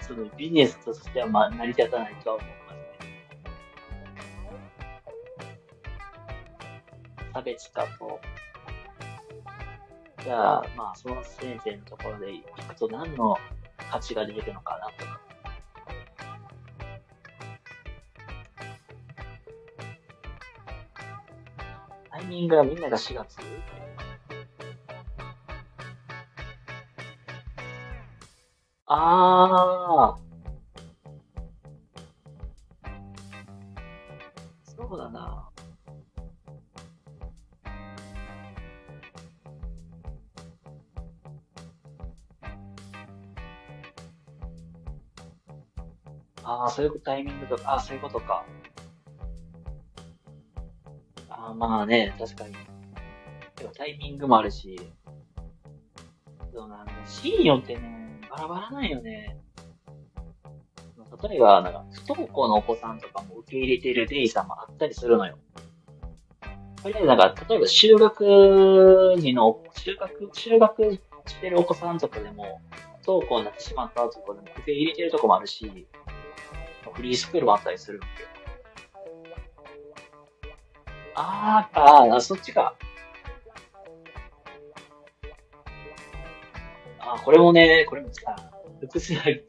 [0.01, 2.57] そのビジネスとしてはまあ成り立たないとは思う。
[7.33, 8.19] 差別化と、
[10.23, 13.37] じゃあ、まあ、その先生のところで行くと何の
[13.91, 15.26] 価値が出てくるのかなとか。
[22.27, 23.37] ミングはみんなが4月？
[28.85, 30.17] ああ。
[34.63, 35.49] そうだな。
[46.43, 48.45] ああ、そういうタイミングとか、ああ、そういうことか。
[51.49, 52.53] あ、まあね、確かに。
[53.55, 54.79] でもタイミングもあるし、
[56.53, 59.37] そうなんシーンよってね、バラバラなんよね。
[61.23, 65.39] 例えば、なんか、不登校のお子さんとかも受け入れてるデイさんもあったりするのよ。
[66.83, 70.93] これで、なんか、例えば修学時の、修学、修学
[71.25, 72.61] してるお子さんとかでも、
[73.01, 75.87] 不登校になってしまったとかでも受け入れてるとこもあるし、
[76.93, 78.29] フリースクールもあったりするわけよ。
[81.19, 82.75] あー、あー、そっちか。
[86.99, 88.35] あー、これもね、これもさ、
[88.79, 89.43] 複数、あれ、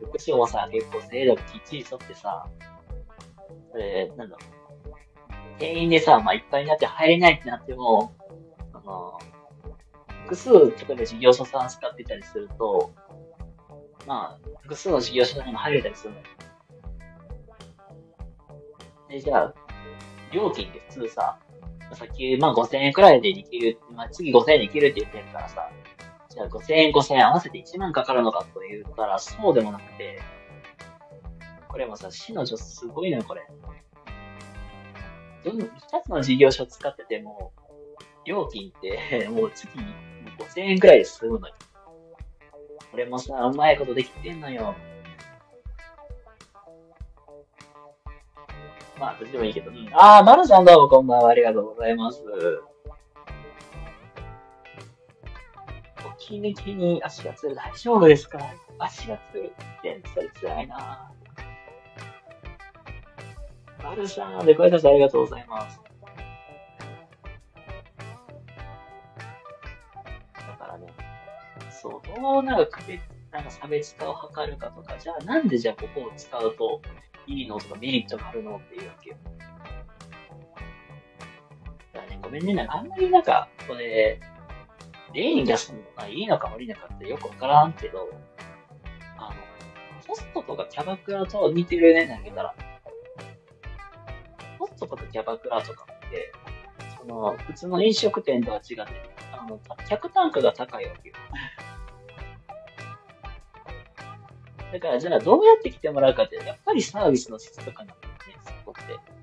[0.00, 2.48] 福祉もさ、結構制度きっちり沿ってさ、
[3.70, 4.36] それ、なんだろ
[5.56, 5.58] う。
[5.58, 8.14] 定員でさ、まあ、いっぱいになって入れないってなっても、
[8.72, 9.18] あの、
[10.22, 12.94] 複数、例えば事業所さん使ってたりすると、
[14.06, 16.24] まあ、複数の事業所さんにも入れたりするのよ。
[19.10, 19.54] で、じゃあ、
[20.32, 21.38] 料金って普通さ、
[21.92, 25.70] さっき、まあ5000円くらいでできる、まあ次5000円できるって言ってるからさ、
[26.28, 30.20] じゃあ5000円5000円合わせて1万かかるのかと言ったらそうでもなくて、
[31.68, 33.46] これもさ、市の女すごいのよ、これ。
[35.44, 37.52] どの、二つの事業所使ってても、
[38.24, 39.84] 料金って もう月に
[40.38, 41.54] 5000円くらいで済むのよ。
[42.90, 44.74] これもさ、うまいことできてんのよ。
[49.00, 49.70] まあ、どっちでもいいけど。
[49.70, 51.30] うん、ああ、マルさんどうもこんばんは。
[51.30, 52.22] ありがとうございます。
[56.18, 57.54] 気抜きに足がつる。
[57.56, 58.38] 大丈夫ですか？
[58.78, 61.10] 足がつるってそれ辛いな
[63.82, 65.80] マルさん、で、ご挨拶ありがとうございます。
[70.34, 70.86] だからね、
[71.70, 73.02] そう、どうなんか区別、
[73.32, 76.80] なんか差別化を図るかとか、じゃあなんでじゃあここを使うと、
[77.26, 79.16] いいのとかメリットがあるのっていうわけよ。
[81.92, 84.20] だね、ごめんね、なんかあんまりなんか、これ、
[85.12, 88.08] 例に出すのがいいのか悪いのかってよくわからんけど、
[89.16, 89.34] あの、
[90.06, 92.54] ホストとかキャバクラと似てるね、投げたら。
[94.58, 96.32] ホストとかキャバクラとかって、
[96.98, 98.84] その、普通の飲食店とは違って、
[99.32, 101.14] あの、客単価が高いわけよ。
[104.72, 109.20] だから、じゃあどうやって来てもらうかって、やっぱりサービスの質とかなんだよね、そこって。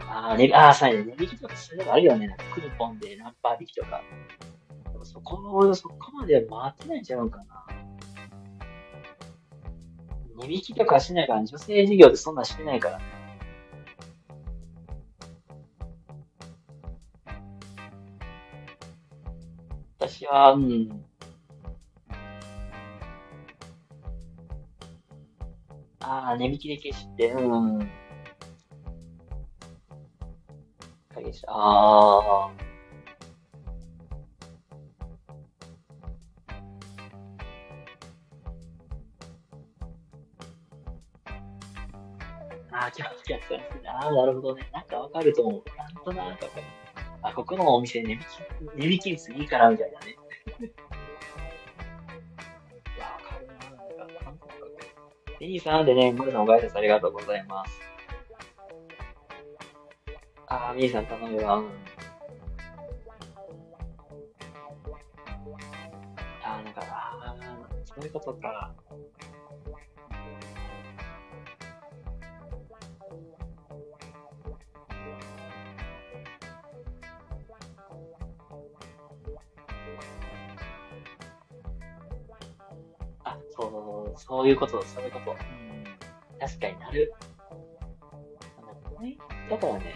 [0.00, 2.28] ああ、ね、ああ、さ、ね、値引きとかそういうのあるよね。
[2.28, 4.02] なんかクーポンで何パー引きとか。
[4.92, 7.66] でもそこの、そこまで回ってないんちゃうかな。
[10.36, 13.00] 値引きとかしないから、女性事業ってそんなしてないから。
[19.98, 21.04] 私は、うん、
[26.02, 27.78] ああ、値引きで消して、うん。
[31.14, 32.50] 消し、ああ。
[42.72, 44.68] ああ、キャッキャッキャああ、なるほどね。
[44.72, 45.62] なんかわかると思う。
[45.76, 46.62] なんとなくわかる。
[47.22, 48.22] あ、ここのお店値引き、
[48.76, 50.16] 値引き率いいからみたいなね。
[55.42, 57.80] テリーさんでね、無理のご挨拶ありがとうございます。
[60.46, 61.56] あー、ミーさん頼むわ。
[61.56, 61.70] うん。
[66.44, 68.72] あー、なんか、あー、そういうことか。
[84.16, 85.32] そう、そういうこと、そういうこと。
[85.32, 85.84] うん、
[86.38, 87.12] 確かになる。
[89.50, 89.94] だからね、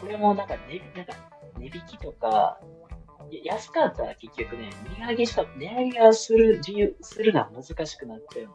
[0.00, 1.12] これもなんか値、なんか
[1.58, 2.60] 値引きとか、
[3.44, 8.48] 安かったら結局ね、値上げした、値上げがする、自由、するのは難しくなっちゃう。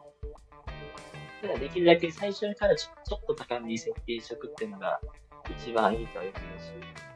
[1.42, 5.00] だからできるだけ最初からちょっと高めに設定しとくっていうのが
[5.58, 7.07] 一番いいとは言うし。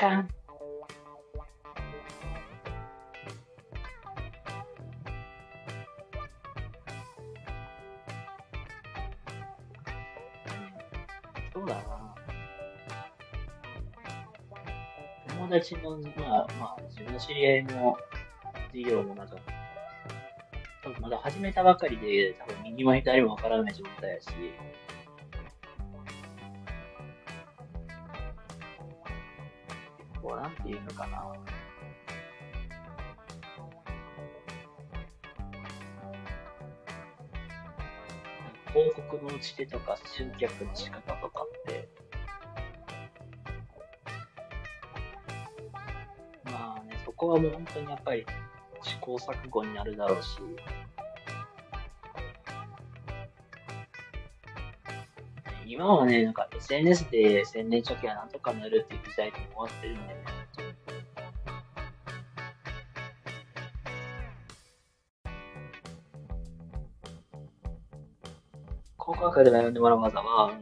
[0.00, 0.28] かん。
[11.52, 12.14] そうだな。
[15.28, 17.94] 友達の、まあ、まあ、自分の知り合いの
[18.72, 19.36] 事業もなんか、
[20.82, 24.28] 多分まだ始めたばかりで、多分右も左もわからない状態やし、
[30.40, 31.22] なんていうのかな。
[38.72, 41.88] 広告の打ち手とか集客の仕方とかって、
[46.44, 48.24] まあね、そこはもう本当にやっぱり
[48.82, 50.38] 試行錯誤になるだろうし、
[55.66, 60.29] 今はね、なんか SNS で宣伝貯金はなんとかなるっていう時代でも終わってるんでね。
[69.30, 70.52] 高価格で悩んでもらう技は、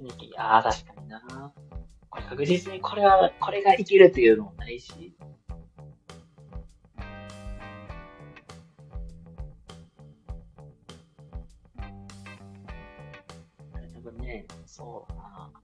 [0.00, 1.52] いやー、確かにな。
[2.10, 5.14] これ確実にこれは、これが生きるっていうのもないし、
[14.66, 15.63] そうだな。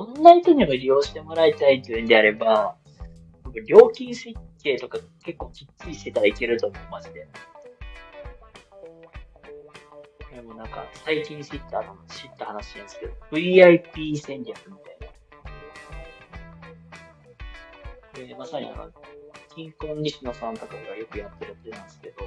[0.00, 2.74] どんな人にも利用してもらいたいっていうんであれば、
[3.66, 7.28] 料金設計とか結構きっちりしてたらいけると思う、マジで。
[10.34, 14.98] でもなんか、最近知った、知った話なんですけど、VIP 戦略みたい
[18.22, 18.26] な。
[18.26, 18.90] で、まさにあの、
[19.54, 22.24] 金婚西野さんとかがよくやってるってなんですけど、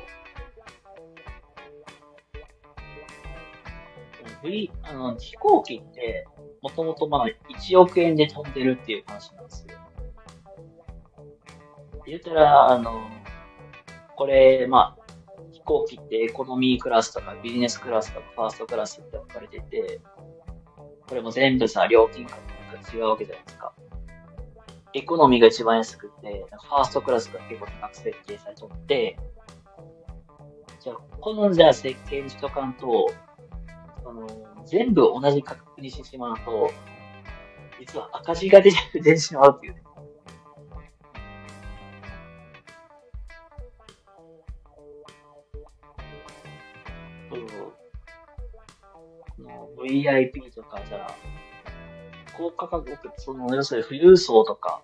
[4.44, 6.28] V、あの、飛行機って、
[6.62, 9.78] もともとまあ、1億円で飛んでるっていう話なんですよ。
[12.06, 13.02] 言ったら、あの、
[14.16, 15.04] これ、まあ、
[15.52, 20.02] 飛行機ってエコノミークラスとかビジネスクラスとかファーストクラスって分かれてて、
[21.08, 22.36] これも全部さ、料金価
[22.72, 23.74] 格が違うわけじゃないですか。
[24.94, 29.18] エコノミーが一番安くて、ファーストクラスが結構高く設計されとって、
[30.80, 33.12] じゃあ、このじゃあ設計にしとかんと、
[34.14, 34.28] の、
[34.66, 36.72] 全部同じ価格にしてしまうと、
[37.80, 39.84] 実は赤字が出てしまうっていうね。
[49.84, 51.16] VIP とか、じゃあ、
[52.38, 54.82] 高価格、その、要するに富裕層とか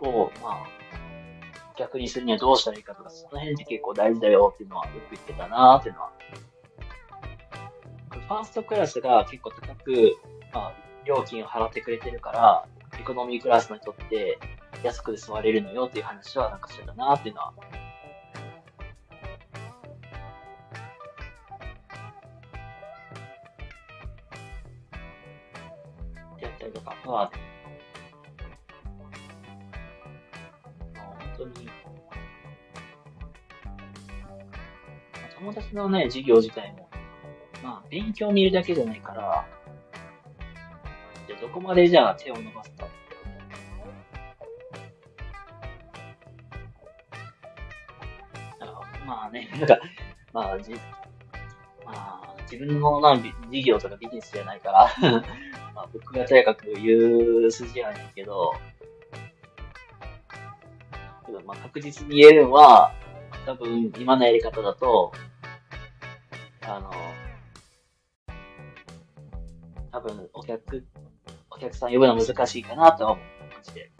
[0.00, 0.66] を、まあ、
[1.76, 6.12] 逆にするにはどうしたらいいかとか、その辺って結構大事だよっていうのはよく言ってたなーっていうのは
[8.30, 10.16] ファーストクラスが結構高く、
[10.54, 10.72] まあ、
[11.04, 12.64] 料金を払ってくれてるから、
[12.96, 14.38] エコノミークラスの人って
[14.84, 17.52] 安く座れるのよっていう話はなんかしてたなっていうのは。
[26.40, 27.30] やったりとか、まあ、
[31.36, 31.68] 本当に、
[35.36, 36.89] 友達のね、授業自体も
[37.62, 39.46] まあ、勉強を見るだけじゃないから、
[41.26, 42.86] じゃどこまでじゃあ手を伸ばすか。
[49.06, 49.78] まあね、なんか、
[50.32, 50.72] まあ、じ、
[51.84, 54.88] まあ、自分のな事業とかビジネスじゃないから。
[55.74, 58.52] まあ僕がとやかく言う筋はないけど、
[61.26, 62.92] けどまあ確実に言えるのは、
[63.46, 65.12] 多分今のやり方だと、
[66.62, 66.90] あの、
[70.00, 70.86] 多分お客、
[71.50, 73.24] お客さん呼ぶの難しいかなとは思う。
[73.54, 73.92] マジで。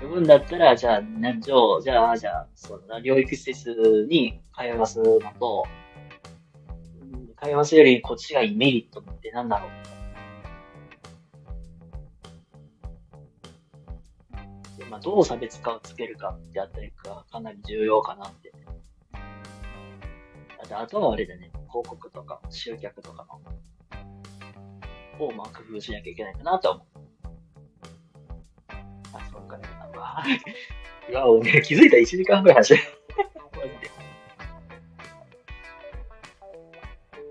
[0.00, 5.04] 呼ぶんだったら、じゃあ、何条、じゃあ、じゃあ、そんな療育施設に通わすの
[5.38, 5.66] と、
[7.42, 9.70] 通わすよりこっちがいいメリットって何だろう
[14.78, 18.52] でまあ、どう差別化をつけるかってあったりがかなり重要かなって。
[20.72, 21.52] あとはあれだね。
[21.76, 23.26] 広告とか集客とか
[25.18, 26.86] の、をまあ工夫しなきゃいけないかなと思う。
[29.12, 29.68] あ、そうかね。
[29.78, 30.24] なんか、
[31.08, 32.82] いや、俺気づいたら1時間ぐらい走る。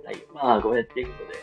[0.06, 0.16] はい。
[0.32, 1.40] まあ、ごめんっていうことで。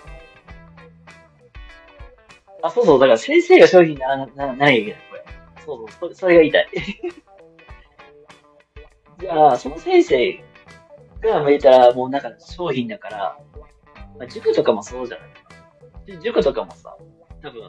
[2.63, 3.01] あ、そうそう。
[3.01, 5.01] だから先生が商品にならななないけない。
[5.11, 5.25] これ。
[5.65, 6.09] そうそう。
[6.09, 6.69] それそれが言いたい。
[9.19, 10.45] じゃあ、その先生
[11.29, 13.39] が向いたらもうなんか商品だから、
[14.19, 15.33] まあ、塾とかもそうじゃない
[16.21, 16.97] 塾とかもさ、
[17.43, 17.63] 多分、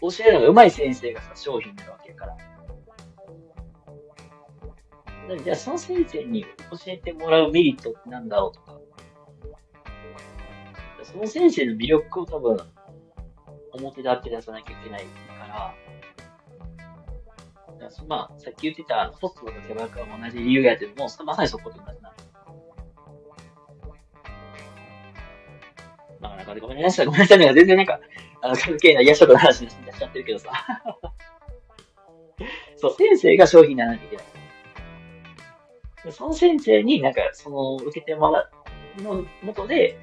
[0.00, 2.36] 教えるのが上手い先生がさ、商品になるわけやから。
[5.44, 6.48] じゃあその先生に教
[6.86, 8.78] えてもらうメリットってなんだろうとか。
[11.02, 12.58] その先生の魅力を多分、
[13.72, 15.74] 表立って出さなきゃいけないから、
[18.06, 22.12] まあ、さっき言ってた、ホストとキャバクラも同じ理由やってるもう、まさにそこと同じな。
[26.20, 28.00] まあ、なんかごめんなさい、ごめんなさい、なんか全然なんか、
[28.42, 30.50] あの、関係ない癒しとかの話にしちゃってるけどさ。
[32.76, 36.12] そう、先生が商品にならなきゃいけない。
[36.12, 38.50] その先生になんか、その、受けてもら
[38.98, 39.98] うのもとで、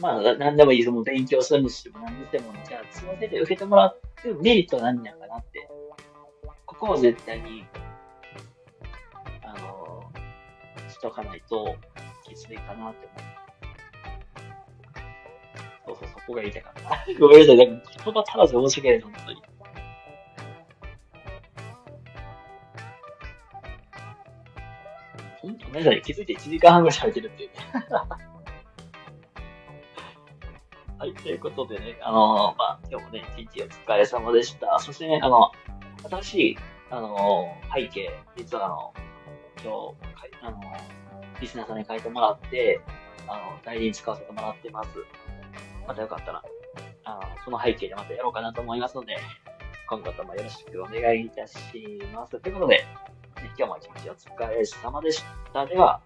[0.00, 4.00] まあ、なんでもいい、その勉強するにしても何にしても、じゃあ、その先生受けてもらう
[4.42, 5.68] メリットは何なのかなって、
[6.66, 7.66] ここを絶対に、
[9.42, 10.10] あの、
[10.88, 11.76] しとかないと、
[12.26, 13.49] きついかなって思う。
[15.90, 17.04] そうそう、そこが言いたかった。
[17.18, 19.42] ごめんなさい、なんか言葉足らず申し訳ない、本当に。
[25.40, 27.56] 本当ごめんなさい、気づいて1時間半ぐらい喋ってるっていうね。
[30.98, 34.78] はい、ということでね、あのー、まあ、今日もね、一日お疲れ様でした。
[34.78, 35.50] そしてね、あの、
[36.10, 36.58] 新しい、
[36.90, 38.92] あのー、背景、実はあの、
[39.64, 39.96] 今日、
[40.42, 42.82] あのー、リスナーさんに書いてもらって、
[43.26, 44.90] あの、代理に使わせてもらってます。
[45.86, 46.42] またよかったら、
[47.04, 49.16] あの、その背景でまたやろうかなと思いますので、
[49.88, 51.56] 今後ともよろしくお願いいたし
[52.14, 52.38] ます。
[52.40, 52.84] ということで、
[53.36, 55.66] 今日も一日お疲れ様でした。
[55.66, 56.00] では、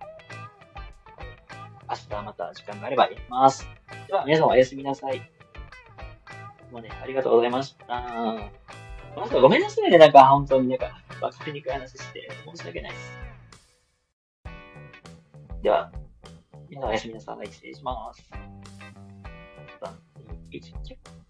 [1.89, 3.69] 明日また時間があればやります。
[4.07, 5.19] では、皆さんおやすみなさい。
[6.73, 7.87] もうね、ありがとうございました。
[7.87, 13.13] なんかごめんなさいね、なんか本当になんか、わかりにくい話して、申し訳ないです。
[15.63, 15.93] では、
[16.69, 17.47] 皆さんおやすみなさい。
[17.47, 18.31] 失礼します。
[20.55, 20.97] geçince.